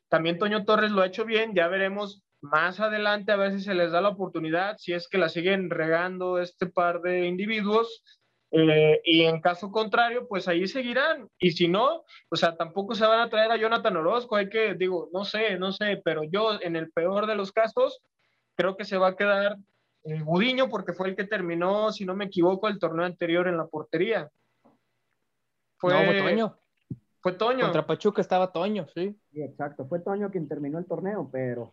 También 0.08 0.38
Toño 0.38 0.64
Torres 0.64 0.90
lo 0.90 1.02
ha 1.02 1.06
hecho 1.06 1.24
bien, 1.24 1.54
ya 1.54 1.68
veremos 1.68 2.22
más 2.40 2.80
adelante 2.80 3.32
a 3.32 3.36
ver 3.36 3.52
si 3.52 3.60
se 3.60 3.74
les 3.74 3.92
da 3.92 4.00
la 4.00 4.10
oportunidad, 4.10 4.76
si 4.78 4.92
es 4.92 5.08
que 5.08 5.18
la 5.18 5.28
siguen 5.28 5.70
regando 5.70 6.38
este 6.38 6.66
par 6.66 7.00
de 7.00 7.26
individuos, 7.26 8.02
eh, 8.54 9.00
y 9.04 9.22
en 9.22 9.40
caso 9.40 9.70
contrario, 9.70 10.28
pues 10.28 10.46
ahí 10.46 10.66
seguirán. 10.66 11.28
Y 11.38 11.52
si 11.52 11.68
no, 11.68 12.04
o 12.28 12.36
sea, 12.36 12.54
tampoco 12.56 12.94
se 12.94 13.06
van 13.06 13.20
a 13.20 13.30
traer 13.30 13.50
a 13.50 13.56
Jonathan 13.56 13.96
Orozco, 13.96 14.36
hay 14.36 14.50
que, 14.50 14.74
digo, 14.74 15.08
no 15.12 15.24
sé, 15.24 15.58
no 15.58 15.72
sé, 15.72 16.02
pero 16.04 16.22
yo 16.24 16.60
en 16.60 16.76
el 16.76 16.92
peor 16.92 17.26
de 17.26 17.34
los 17.34 17.50
casos, 17.50 18.02
creo 18.54 18.76
que 18.76 18.84
se 18.84 18.98
va 18.98 19.08
a 19.08 19.16
quedar 19.16 19.56
eh, 20.04 20.20
Gudiño 20.20 20.68
porque 20.68 20.92
fue 20.92 21.10
el 21.10 21.16
que 21.16 21.24
terminó, 21.24 21.92
si 21.92 22.04
no 22.04 22.14
me 22.14 22.24
equivoco, 22.26 22.68
el 22.68 22.78
torneo 22.78 23.04
anterior 23.04 23.46
en 23.46 23.56
la 23.56 23.66
portería. 23.66 24.30
Fue, 25.76 25.92
no, 25.92 26.04
fue 26.04 26.18
Toño. 26.20 26.58
Fue 27.20 27.32
Toño. 27.32 27.64
Contra 27.64 27.86
Pachuca 27.86 28.20
estaba 28.20 28.52
Toño, 28.52 28.86
sí. 28.94 29.16
Sí, 29.32 29.42
exacto. 29.42 29.86
Fue 29.86 30.00
Toño 30.00 30.30
quien 30.30 30.48
terminó 30.48 30.78
el 30.78 30.86
torneo, 30.86 31.28
pero 31.30 31.72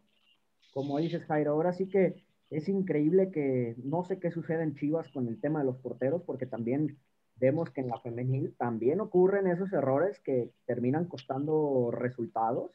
como 0.73 0.99
dices, 0.99 1.25
Jairo, 1.25 1.51
ahora 1.51 1.73
sí 1.73 1.87
que 1.87 2.23
es 2.49 2.69
increíble 2.69 3.31
que 3.31 3.75
no 3.83 4.03
sé 4.03 4.19
qué 4.19 4.31
sucede 4.31 4.63
en 4.63 4.75
Chivas 4.75 5.07
con 5.09 5.27
el 5.27 5.39
tema 5.39 5.59
de 5.59 5.65
los 5.65 5.77
porteros, 5.77 6.21
porque 6.23 6.45
también 6.45 6.97
vemos 7.35 7.69
que 7.69 7.81
en 7.81 7.87
la 7.87 7.99
femenil 7.99 8.55
también 8.57 8.99
ocurren 9.01 9.47
esos 9.47 9.71
errores 9.73 10.19
que 10.19 10.51
terminan 10.65 11.05
costando 11.05 11.89
resultados. 11.91 12.71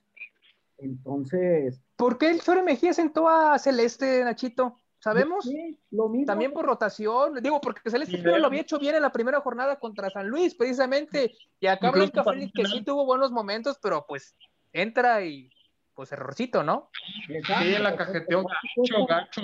Entonces. 0.79 1.81
¿Por 1.97 2.19
qué 2.19 2.31
el 2.31 2.41
Flore 2.41 2.63
Mejía 2.63 2.93
sentó 2.93 3.29
a 3.29 3.59
Celeste, 3.59 4.25
Nachito? 4.25 4.81
¿Sabemos? 5.05 5.45
Sí, 5.45 5.79
lo 5.91 6.09
mismo. 6.09 6.25
También 6.25 6.55
por 6.55 6.65
rotación. 6.65 7.35
Digo, 7.43 7.61
porque 7.61 7.91
Celeste 7.91 8.17
lo 8.17 8.47
había 8.47 8.63
hecho 8.63 8.79
bien 8.79 8.95
en 8.95 9.03
la 9.03 9.13
primera 9.13 9.39
jornada 9.43 9.79
contra 9.79 10.09
San 10.09 10.29
Luis, 10.29 10.55
precisamente. 10.55 11.35
Y 11.61 11.67
acá 11.67 11.91
Blanca 11.91 12.25
Félix, 12.25 12.53
que 12.55 12.65
sí 12.65 12.83
tuvo 12.83 13.05
buenos 13.05 13.31
momentos, 13.31 13.79
pero 13.83 14.07
pues 14.09 14.35
entra 14.73 15.23
y 15.23 15.51
pues 15.93 16.11
errorcito, 16.11 16.63
¿no? 16.63 16.89
Sí, 17.27 17.79
la 17.79 17.97
cajeteó 17.97 18.45
gacho, 18.45 19.07
gacho. 19.07 19.43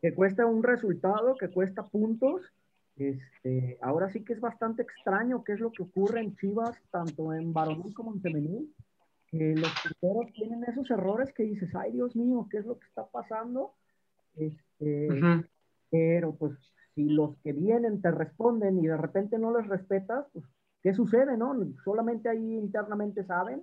Que 0.00 0.14
cuesta 0.14 0.46
un 0.46 0.62
resultado, 0.62 1.34
que 1.34 1.48
cuesta 1.48 1.84
puntos. 1.88 2.42
Este, 2.94 3.78
ahora 3.82 4.08
sí 4.12 4.24
que 4.24 4.34
es 4.34 4.40
bastante 4.40 4.82
extraño 4.82 5.42
qué 5.42 5.54
es 5.54 5.60
lo 5.60 5.72
que 5.72 5.82
ocurre 5.82 6.20
en 6.20 6.36
Chivas, 6.36 6.80
tanto 6.92 7.34
en 7.34 7.52
varonil 7.52 7.92
como 7.92 8.14
en 8.14 8.22
femenil, 8.22 8.72
que 9.26 9.56
los 9.56 9.72
porteros 9.82 10.32
tienen 10.32 10.62
esos 10.62 10.88
errores 10.92 11.32
que 11.32 11.42
dices, 11.42 11.74
ay 11.74 11.90
Dios 11.90 12.14
mío, 12.14 12.46
¿qué 12.48 12.58
es 12.58 12.66
lo 12.66 12.78
que 12.78 12.86
está 12.86 13.04
pasando? 13.04 13.74
Este, 14.34 15.08
Pero 15.90 16.34
pues 16.34 16.52
si 16.94 17.04
los 17.04 17.36
que 17.38 17.52
vienen 17.52 18.00
te 18.02 18.10
responden 18.10 18.78
y 18.78 18.86
de 18.86 18.96
repente 18.96 19.38
no 19.38 19.56
les 19.56 19.66
respetas, 19.68 20.26
pues 20.32 20.44
¿qué 20.82 20.94
sucede, 20.94 21.36
no? 21.36 21.54
Solamente 21.84 22.28
ahí 22.28 22.56
internamente 22.56 23.24
saben. 23.24 23.62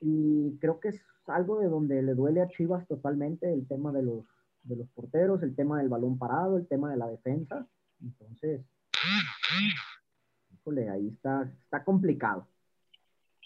Y 0.00 0.56
creo 0.58 0.80
que 0.80 0.88
es 0.88 1.00
algo 1.26 1.60
de 1.60 1.68
donde 1.68 2.02
le 2.02 2.14
duele 2.14 2.40
a 2.40 2.48
Chivas 2.48 2.86
totalmente 2.86 3.52
el 3.52 3.66
tema 3.66 3.92
de 3.92 4.02
los, 4.02 4.24
de 4.62 4.76
los 4.76 4.88
porteros, 4.90 5.42
el 5.42 5.54
tema 5.54 5.78
del 5.78 5.88
balón 5.88 6.18
parado, 6.18 6.56
el 6.56 6.66
tema 6.66 6.90
de 6.90 6.96
la 6.96 7.08
defensa. 7.08 7.66
Entonces, 8.00 8.62
híjole, 10.52 10.88
ahí 10.88 11.08
está, 11.08 11.50
está 11.64 11.84
complicado. 11.84 12.46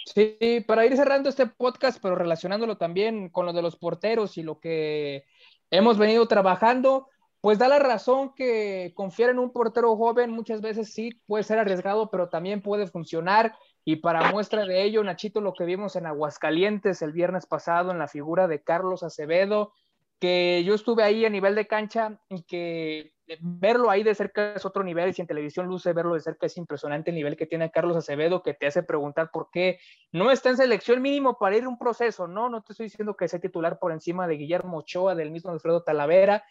Sí, 0.07 0.63
para 0.67 0.85
ir 0.85 0.97
cerrando 0.97 1.29
este 1.29 1.47
podcast, 1.47 1.99
pero 2.01 2.15
relacionándolo 2.15 2.77
también 2.77 3.31
con 3.31 3.47
lo 3.47 3.53
de 3.53 3.63
los 3.63 3.77
porteros 3.77 4.37
y 4.37 4.43
lo 4.43 4.61
que 4.61 5.25
hemos 5.71 5.99
venido 5.99 6.27
trabajando, 6.27 7.09
pues 7.41 7.59
da 7.59 7.69
la 7.69 7.79
razón 7.79 8.35
que 8.35 8.93
confiar 8.95 9.31
en 9.31 9.39
un 9.39 9.53
portero 9.53 9.97
joven 9.97 10.31
muchas 10.31 10.63
veces 10.63 10.95
sí 10.95 11.21
puede 11.27 11.45
ser 11.45 11.59
arriesgado, 11.59 12.11
pero 12.11 12.31
también 12.31 12.63
puede 12.63 12.87
funcionar. 12.87 13.55
Y 13.85 13.97
para 13.97 14.33
muestra 14.33 14.65
de 14.65 14.83
ello, 14.83 15.05
Nachito, 15.05 15.43
lo 15.43 15.53
que 15.53 15.67
vimos 15.67 15.95
en 15.97 16.07
Aguascalientes 16.07 17.03
el 17.03 17.13
viernes 17.13 17.45
pasado 17.45 17.91
en 17.91 17.99
la 17.99 18.09
figura 18.09 18.49
de 18.49 18.63
Carlos 18.63 19.03
Acevedo, 19.03 19.75
que 20.19 20.63
yo 20.65 20.75
estuve 20.75 21.03
ahí 21.03 21.25
a 21.25 21.31
nivel 21.31 21.55
de 21.55 21.67
cancha 21.67 22.21
y 22.29 22.43
que 22.43 23.15
verlo 23.41 23.91
ahí 23.91 24.03
de 24.03 24.15
cerca 24.15 24.55
es 24.55 24.65
otro 24.65 24.83
nivel, 24.83 25.09
y 25.09 25.13
si 25.13 25.23
en 25.23 25.29
televisión 25.29 25.67
luce 25.67 25.93
verlo 25.93 26.15
de 26.15 26.21
cerca 26.21 26.47
es 26.47 26.57
impresionante 26.57 27.11
el 27.11 27.17
nivel 27.17 27.37
que 27.37 27.47
tiene 27.47 27.71
Carlos 27.71 27.97
Acevedo, 27.97 28.43
que 28.43 28.55
te 28.55 28.67
hace 28.67 28.83
preguntar 28.83 29.31
por 29.33 29.51
qué 29.51 29.79
no 30.13 30.31
está 30.31 30.51
en 30.51 30.59
selección 30.59 31.01
mínimo 31.01 31.39
para 31.39 31.57
ir 31.57 31.67
un 31.67 31.79
proceso, 31.79 32.27
no, 32.27 32.49
no 32.49 32.63
te 32.63 32.73
estoy 32.73 32.85
diciendo 32.85 33.17
que 33.17 33.29
sea 33.29 33.41
titular 33.41 33.79
por 33.79 33.93
encima 33.93 34.27
de 34.27 34.37
Guillermo 34.37 34.79
Ochoa, 34.79 35.15
del 35.15 35.31
mismo 35.31 35.51
Alfredo 35.51 35.83
Talavera, 35.83 36.45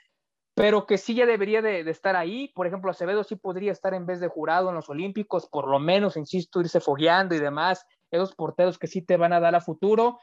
pero 0.56 0.86
que 0.86 0.98
sí 0.98 1.16
ya 1.16 1.26
debería 1.26 1.62
de, 1.62 1.80
estar 1.90 2.16
ahí. 2.16 2.50
Por 2.50 2.68
ejemplo, 2.68 2.92
Acevedo 2.92 3.24
sí 3.24 3.36
podría 3.36 3.72
estar 3.72 3.94
en 3.94 4.06
vez 4.06 4.20
de 4.20 4.28
jurado 4.28 4.70
en 4.70 4.76
los 4.76 4.90
Olímpicos, 4.90 5.48
por 5.48 5.68
lo 5.68 5.80
menos, 5.80 6.16
insisto, 6.16 6.62
irse 6.62 6.80
fogueando 6.80 7.34
y 7.34 7.40
demás, 7.40 7.86
esos 8.12 8.36
porteros 8.36 8.78
que 8.78 8.88
sí 8.88 9.02
te 9.02 9.18
van 9.18 9.34
a 9.34 9.40
dar 9.40 9.56
a 9.56 9.62
futuro. 9.62 10.20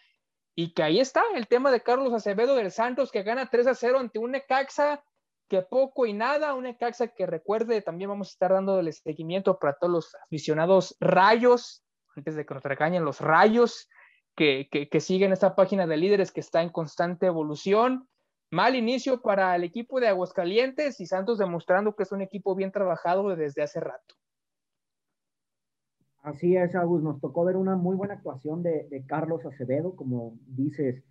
Y 0.54 0.74
que 0.74 0.82
ahí 0.82 1.00
está 1.00 1.22
el 1.34 1.46
tema 1.46 1.70
de 1.70 1.82
Carlos 1.82 2.12
Acevedo 2.12 2.54
del 2.54 2.70
Santos, 2.70 3.10
que 3.10 3.22
gana 3.22 3.48
3 3.50 3.68
a 3.68 3.74
0 3.74 3.98
ante 3.98 4.18
un 4.18 4.32
Necaxa 4.32 5.02
que 5.48 5.62
poco 5.62 6.06
y 6.06 6.12
nada, 6.12 6.54
un 6.54 6.64
Necaxa 6.64 7.08
que 7.08 7.26
recuerde, 7.26 7.82
también 7.82 8.10
vamos 8.10 8.28
a 8.28 8.32
estar 8.32 8.52
dándole 8.52 8.92
seguimiento 8.92 9.58
para 9.58 9.74
todos 9.74 9.92
los 9.92 10.14
aficionados 10.24 10.96
rayos, 11.00 11.82
antes 12.16 12.36
de 12.36 12.46
que 12.46 12.54
nos 12.54 12.62
recañen 12.62 13.04
los 13.04 13.20
rayos, 13.20 13.88
que, 14.36 14.68
que, 14.70 14.88
que 14.88 15.00
siguen 15.00 15.32
esta 15.32 15.56
página 15.56 15.86
de 15.86 15.96
líderes 15.96 16.30
que 16.30 16.40
está 16.40 16.62
en 16.62 16.70
constante 16.70 17.26
evolución 17.26 18.08
Mal 18.52 18.74
inicio 18.74 19.22
para 19.22 19.54
el 19.54 19.62
equipo 19.62 20.00
de 20.00 20.08
Aguascalientes 20.08 21.00
y 21.00 21.06
Santos 21.06 21.38
demostrando 21.38 21.94
que 21.94 22.02
es 22.02 22.10
un 22.10 22.20
equipo 22.20 22.56
bien 22.56 22.72
trabajado 22.72 23.28
desde 23.36 23.62
hace 23.62 23.78
rato. 23.78 24.16
Así 26.22 26.56
es, 26.56 26.74
Agus. 26.74 27.02
Nos 27.02 27.20
tocó 27.20 27.44
ver 27.44 27.56
una 27.56 27.76
muy 27.76 27.96
buena 27.96 28.14
actuación 28.14 28.62
de, 28.62 29.04
Carlos 29.06 29.46
Acevedo, 29.46 29.96
como 29.96 30.35
dices, 30.48 31.02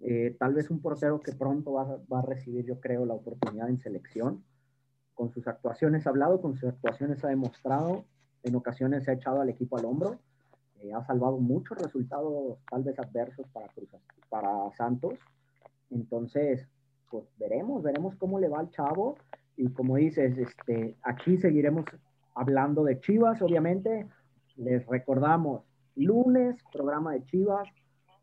eh, 0.00 0.36
tal 0.38 0.54
vez 0.54 0.70
un 0.70 0.80
portero 0.80 1.20
que 1.20 1.32
pronto 1.32 1.72
va, 1.72 2.18
a 2.18 2.22
recibir, 2.22 2.66
yo 2.66 2.78
creo, 2.78 3.06
la 3.06 3.14
oportunidad 3.14 3.70
en 3.70 3.80
selección. 3.80 4.44
Con 5.14 5.30
sus 5.30 5.46
actuaciones 5.46 6.06
ha 6.06 6.10
hablado, 6.10 6.40
con 6.42 6.54
sus 6.56 6.68
actuaciones 6.68 7.24
ha 7.24 7.28
demostrado, 7.28 8.04
en 8.42 8.54
ocasiones 8.54 9.04
se 9.04 9.10
ha 9.10 9.14
echado 9.14 9.40
al 9.40 9.48
equipo 9.48 9.78
al 9.78 9.86
hombro, 9.86 10.18
eh, 10.80 10.92
ha 10.92 11.04
salvado 11.04 11.38
muchos 11.38 11.78
resultados 11.78 12.58
tal 12.70 12.84
vez 12.84 12.98
adversos 12.98 13.46
para, 13.52 13.68
Cruz, 13.68 13.88
para 14.28 14.70
Santos. 14.76 15.14
Entonces, 15.90 16.66
pues 17.10 17.24
veremos, 17.38 17.82
veremos 17.82 18.14
cómo 18.16 18.38
le 18.38 18.48
va 18.48 18.60
al 18.60 18.70
chavo. 18.70 19.16
Y 19.56 19.68
como 19.70 19.96
dices, 19.96 20.38
este, 20.38 20.96
aquí 21.02 21.36
seguiremos 21.38 21.84
hablando 22.34 22.84
de 22.84 23.00
Chivas, 23.00 23.42
obviamente. 23.42 24.06
Les 24.60 24.86
recordamos, 24.86 25.62
lunes, 25.96 26.62
programa 26.70 27.12
de 27.12 27.24
Chivas, 27.24 27.66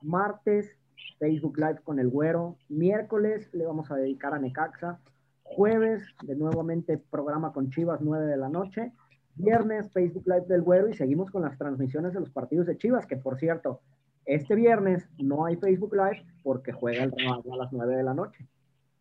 martes, 0.04 0.78
Facebook 1.18 1.58
Live 1.58 1.80
con 1.84 1.98
el 2.00 2.10
güero, 2.10 2.58
miércoles 2.70 3.50
le 3.54 3.66
vamos 3.66 3.90
a 3.90 3.96
dedicar 3.96 4.36
a 4.36 4.40
Necaxa, 4.40 5.00
jueves, 5.42 6.04
de 6.22 6.36
nuevamente 6.36 7.00
programa 7.00 7.54
con 7.54 7.72
Chivas, 7.72 8.02
9 8.02 8.28
de 8.28 8.38
la 8.38 8.50
noche, 8.50 8.92
viernes, 9.34 9.92
Facebook 9.92 10.28
Live 10.28 10.46
del 10.48 10.62
güero 10.62 10.88
y 10.90 10.94
seguimos 10.94 11.32
con 11.32 11.42
las 11.42 11.58
transmisiones 11.58 12.14
de 12.14 12.20
los 12.20 12.30
partidos 12.30 12.68
de 12.68 12.78
Chivas, 12.78 13.08
que 13.08 13.18
por 13.18 13.40
cierto, 13.40 13.82
este 14.26 14.54
viernes 14.54 15.10
no 15.18 15.46
hay 15.46 15.56
Facebook 15.56 15.96
Live 15.96 16.24
porque 16.44 16.72
juega 16.72 17.04
el 17.04 17.14
Real 17.14 17.42
a 17.52 17.56
las 17.56 17.74
9 17.74 17.96
de 17.96 18.04
la 18.04 18.14
noche. 18.14 18.48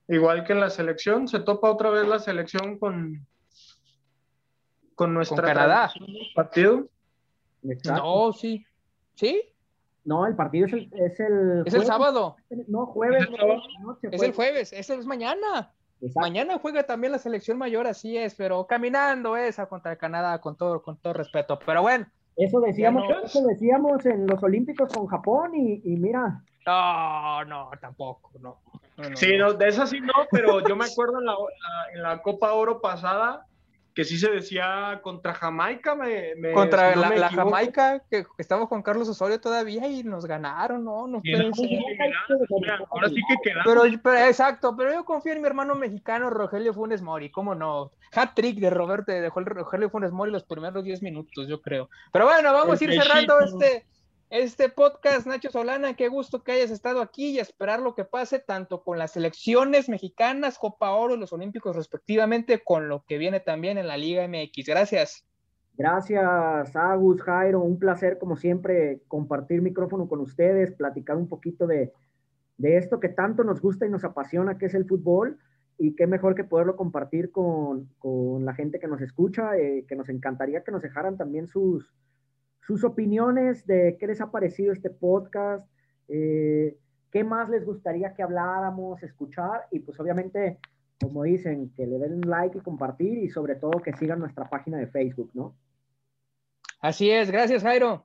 Igual 0.08 0.44
que 0.44 0.54
en 0.54 0.60
la 0.60 0.70
selección, 0.70 1.28
se 1.28 1.40
topa 1.40 1.70
otra 1.70 1.90
vez 1.90 2.08
la 2.08 2.18
selección 2.18 2.78
con, 2.78 3.26
con 4.94 5.12
nuestra 5.12 5.36
¿Con 5.36 5.44
Canadá. 5.44 5.92
partido. 6.34 6.88
No, 7.84 8.32
sí. 8.32 8.64
¿Sí? 9.14 9.42
No, 10.04 10.26
el 10.26 10.36
partido 10.36 10.66
es 10.66 10.72
el. 10.72 10.90
Es 10.94 11.20
el, 11.20 11.62
¿Es 11.66 11.74
el 11.74 11.84
sábado. 11.84 12.36
No, 12.68 12.86
jueves. 12.86 13.24
Es 13.24 13.28
el, 13.28 13.82
noche, 13.82 14.08
es 14.12 14.22
el 14.22 14.32
jueves, 14.32 14.72
es 14.72 15.06
mañana. 15.06 15.72
Mañana 16.14 16.58
juega 16.58 16.84
también 16.84 17.12
la 17.12 17.18
selección 17.18 17.58
mayor, 17.58 17.86
así 17.86 18.16
es, 18.16 18.34
pero 18.34 18.66
caminando 18.66 19.36
esa 19.36 19.66
contra 19.66 19.96
Canadá, 19.96 20.40
con 20.40 20.56
todo, 20.56 20.82
con 20.82 20.98
todo 20.98 21.14
respeto. 21.14 21.58
Pero 21.64 21.82
bueno, 21.82 22.06
Eso 22.36 22.60
decíamos, 22.60 23.04
eso 23.24 23.46
decíamos 23.46 24.04
en 24.04 24.26
los 24.26 24.42
Olímpicos 24.42 24.92
con 24.92 25.06
Japón 25.06 25.54
y, 25.54 25.80
y 25.84 25.96
mira. 25.96 26.42
No, 26.66 27.44
no, 27.44 27.70
tampoco, 27.80 28.30
no. 28.40 28.58
sí, 29.14 29.36
no. 29.38 29.54
de 29.54 29.68
eso 29.68 29.86
sí 29.86 30.00
no, 30.00 30.12
pero 30.30 30.66
yo 30.66 30.76
me 30.76 30.84
acuerdo 30.84 31.20
en 31.20 31.26
la, 31.26 31.34
en 31.94 32.02
la 32.02 32.22
Copa 32.22 32.52
Oro 32.52 32.80
pasada 32.80 33.46
que 33.96 34.04
sí 34.04 34.18
se 34.18 34.30
decía 34.30 35.00
contra 35.02 35.32
Jamaica. 35.32 35.94
Me, 35.94 36.52
contra 36.52 36.94
la, 36.94 37.30
Jamaica, 37.30 38.02
que, 38.10 38.26
estamos 38.36 38.68
con 38.68 38.82
Carlos 38.82 39.08
Osorio 39.08 39.40
todavía 39.40 39.88
y 39.88 40.04
nos 40.04 40.26
ganaron, 40.26 40.84
¿no? 40.84 41.06
no 41.06 41.22
ahora 42.90 43.08
sí 43.08 43.22
que 43.26 43.36
quedamos. 43.42 43.98
Pero, 44.02 44.26
exacto, 44.26 44.76
pero 44.76 44.92
yo 44.92 45.06
confío 45.06 45.32
en 45.32 45.40
mi 45.40 45.46
hermano 45.46 45.74
mexicano 45.76 46.28
Rogelio 46.28 46.74
Funes 46.74 47.00
Mori, 47.00 47.30
¿cómo 47.30 47.54
no? 47.54 47.90
Hat 48.12 48.34
trick 48.34 48.58
de 48.58 48.68
Roberto, 48.68 49.12
de 49.12 49.30
Rogelio 49.30 49.88
Funes 49.88 50.12
Mori 50.12 50.30
los 50.30 50.44
primeros 50.44 50.84
10 50.84 51.00
minutos, 51.00 51.48
yo 51.48 51.62
creo. 51.62 51.88
Pero 52.12 52.26
bueno, 52.26 52.52
vamos 52.52 52.78
a 52.78 52.84
ir 52.84 52.92
cerrando 52.92 53.40
este 53.40 53.86
este 54.30 54.68
podcast, 54.68 55.26
Nacho 55.26 55.50
Solana, 55.50 55.94
qué 55.94 56.08
gusto 56.08 56.42
que 56.42 56.52
hayas 56.52 56.70
estado 56.70 57.00
aquí 57.00 57.30
y 57.30 57.38
esperar 57.38 57.80
lo 57.80 57.94
que 57.94 58.04
pase 58.04 58.38
tanto 58.40 58.82
con 58.82 58.98
las 58.98 59.12
selecciones 59.12 59.88
mexicanas, 59.88 60.58
Copa 60.58 60.90
Oro 60.90 61.14
y 61.14 61.18
los 61.18 61.32
Olímpicos 61.32 61.76
respectivamente, 61.76 62.62
con 62.64 62.88
lo 62.88 63.04
que 63.06 63.18
viene 63.18 63.40
también 63.40 63.78
en 63.78 63.86
la 63.86 63.96
Liga 63.96 64.26
MX. 64.26 64.66
Gracias. 64.66 65.24
Gracias, 65.78 66.74
Agus, 66.74 67.22
Jairo, 67.22 67.60
un 67.60 67.78
placer 67.78 68.18
como 68.18 68.36
siempre 68.36 69.02
compartir 69.08 69.60
micrófono 69.60 70.08
con 70.08 70.20
ustedes, 70.20 70.72
platicar 70.72 71.16
un 71.16 71.28
poquito 71.28 71.66
de, 71.66 71.92
esto 72.58 72.98
que 72.98 73.10
tanto 73.10 73.44
nos 73.44 73.60
gusta 73.60 73.86
y 73.86 73.90
nos 73.90 74.02
apasiona, 74.02 74.56
que 74.56 74.66
es 74.66 74.74
el 74.74 74.86
fútbol, 74.86 75.38
y 75.78 75.94
qué 75.94 76.06
mejor 76.06 76.34
que 76.34 76.44
poderlo 76.44 76.76
compartir 76.76 77.30
con, 77.30 77.90
la 78.44 78.54
gente 78.54 78.80
que 78.80 78.88
nos 78.88 79.02
escucha, 79.02 79.56
eh, 79.58 79.84
que 79.86 79.94
nos 79.94 80.08
encantaría 80.08 80.64
que 80.64 80.72
nos 80.72 80.80
dejaran 80.80 81.18
también 81.18 81.46
sus, 81.46 81.92
sus 82.66 82.82
opiniones 82.82 83.64
de 83.66 83.96
qué 83.98 84.08
les 84.08 84.20
ha 84.20 84.32
parecido 84.32 84.72
este 84.72 84.90
podcast, 84.90 85.64
eh, 86.08 86.76
qué 87.12 87.22
más 87.22 87.48
les 87.48 87.64
gustaría 87.64 88.12
que 88.12 88.24
habláramos, 88.24 89.00
escuchar 89.04 89.66
y 89.70 89.78
pues 89.78 90.00
obviamente, 90.00 90.58
como 91.00 91.22
dicen, 91.22 91.72
que 91.76 91.86
le 91.86 91.98
den 91.98 92.22
like 92.22 92.58
y 92.58 92.60
compartir 92.62 93.18
y 93.18 93.28
sobre 93.28 93.54
todo 93.54 93.82
que 93.82 93.92
sigan 93.92 94.18
nuestra 94.18 94.50
página 94.50 94.78
de 94.78 94.88
Facebook, 94.88 95.30
¿no? 95.34 95.56
Así 96.80 97.08
es, 97.08 97.30
gracias 97.30 97.62
Jairo. 97.62 98.04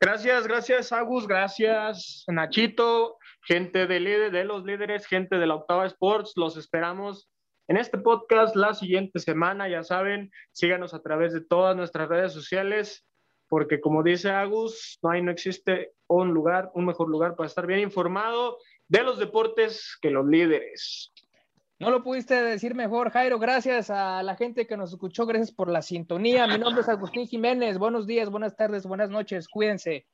Gracias, 0.00 0.46
gracias 0.48 0.92
Agus, 0.92 1.28
gracias 1.28 2.24
Nachito, 2.26 3.16
gente 3.42 3.86
de, 3.86 4.00
de 4.30 4.44
los 4.44 4.64
líderes, 4.64 5.06
gente 5.06 5.38
de 5.38 5.46
la 5.46 5.54
Octava 5.54 5.86
Sports, 5.86 6.32
los 6.34 6.56
esperamos 6.56 7.30
en 7.68 7.76
este 7.76 7.98
podcast 7.98 8.56
la 8.56 8.74
siguiente 8.74 9.18
semana. 9.18 9.68
Ya 9.68 9.82
saben, 9.82 10.30
síganos 10.52 10.94
a 10.94 11.02
través 11.02 11.32
de 11.32 11.40
todas 11.40 11.76
nuestras 11.76 12.08
redes 12.08 12.32
sociales, 12.32 13.06
porque 13.48 13.80
como 13.80 14.02
dice 14.02 14.30
Agus, 14.30 14.98
no 15.02 15.10
hay, 15.10 15.22
no 15.22 15.30
existe 15.30 15.92
un 16.06 16.32
lugar, 16.32 16.70
un 16.74 16.86
mejor 16.86 17.08
lugar 17.08 17.36
para 17.36 17.46
estar 17.46 17.66
bien 17.66 17.80
informado 17.80 18.58
de 18.88 19.02
los 19.02 19.18
deportes 19.18 19.96
que 20.00 20.10
los 20.10 20.26
líderes. 20.26 21.12
No 21.78 21.90
lo 21.90 22.02
pudiste 22.02 22.34
decir 22.34 22.74
mejor, 22.74 23.10
Jairo. 23.10 23.38
Gracias 23.38 23.90
a 23.90 24.22
la 24.22 24.36
gente 24.36 24.66
que 24.66 24.76
nos 24.76 24.92
escuchó. 24.92 25.26
Gracias 25.26 25.52
por 25.52 25.68
la 25.68 25.82
sintonía. 25.82 26.46
Mi 26.46 26.56
nombre 26.58 26.82
es 26.82 26.88
Agustín 26.88 27.26
Jiménez. 27.26 27.78
Buenos 27.78 28.06
días, 28.06 28.30
buenas 28.30 28.56
tardes, 28.56 28.86
buenas 28.86 29.10
noches. 29.10 29.48
Cuídense. 29.48 30.06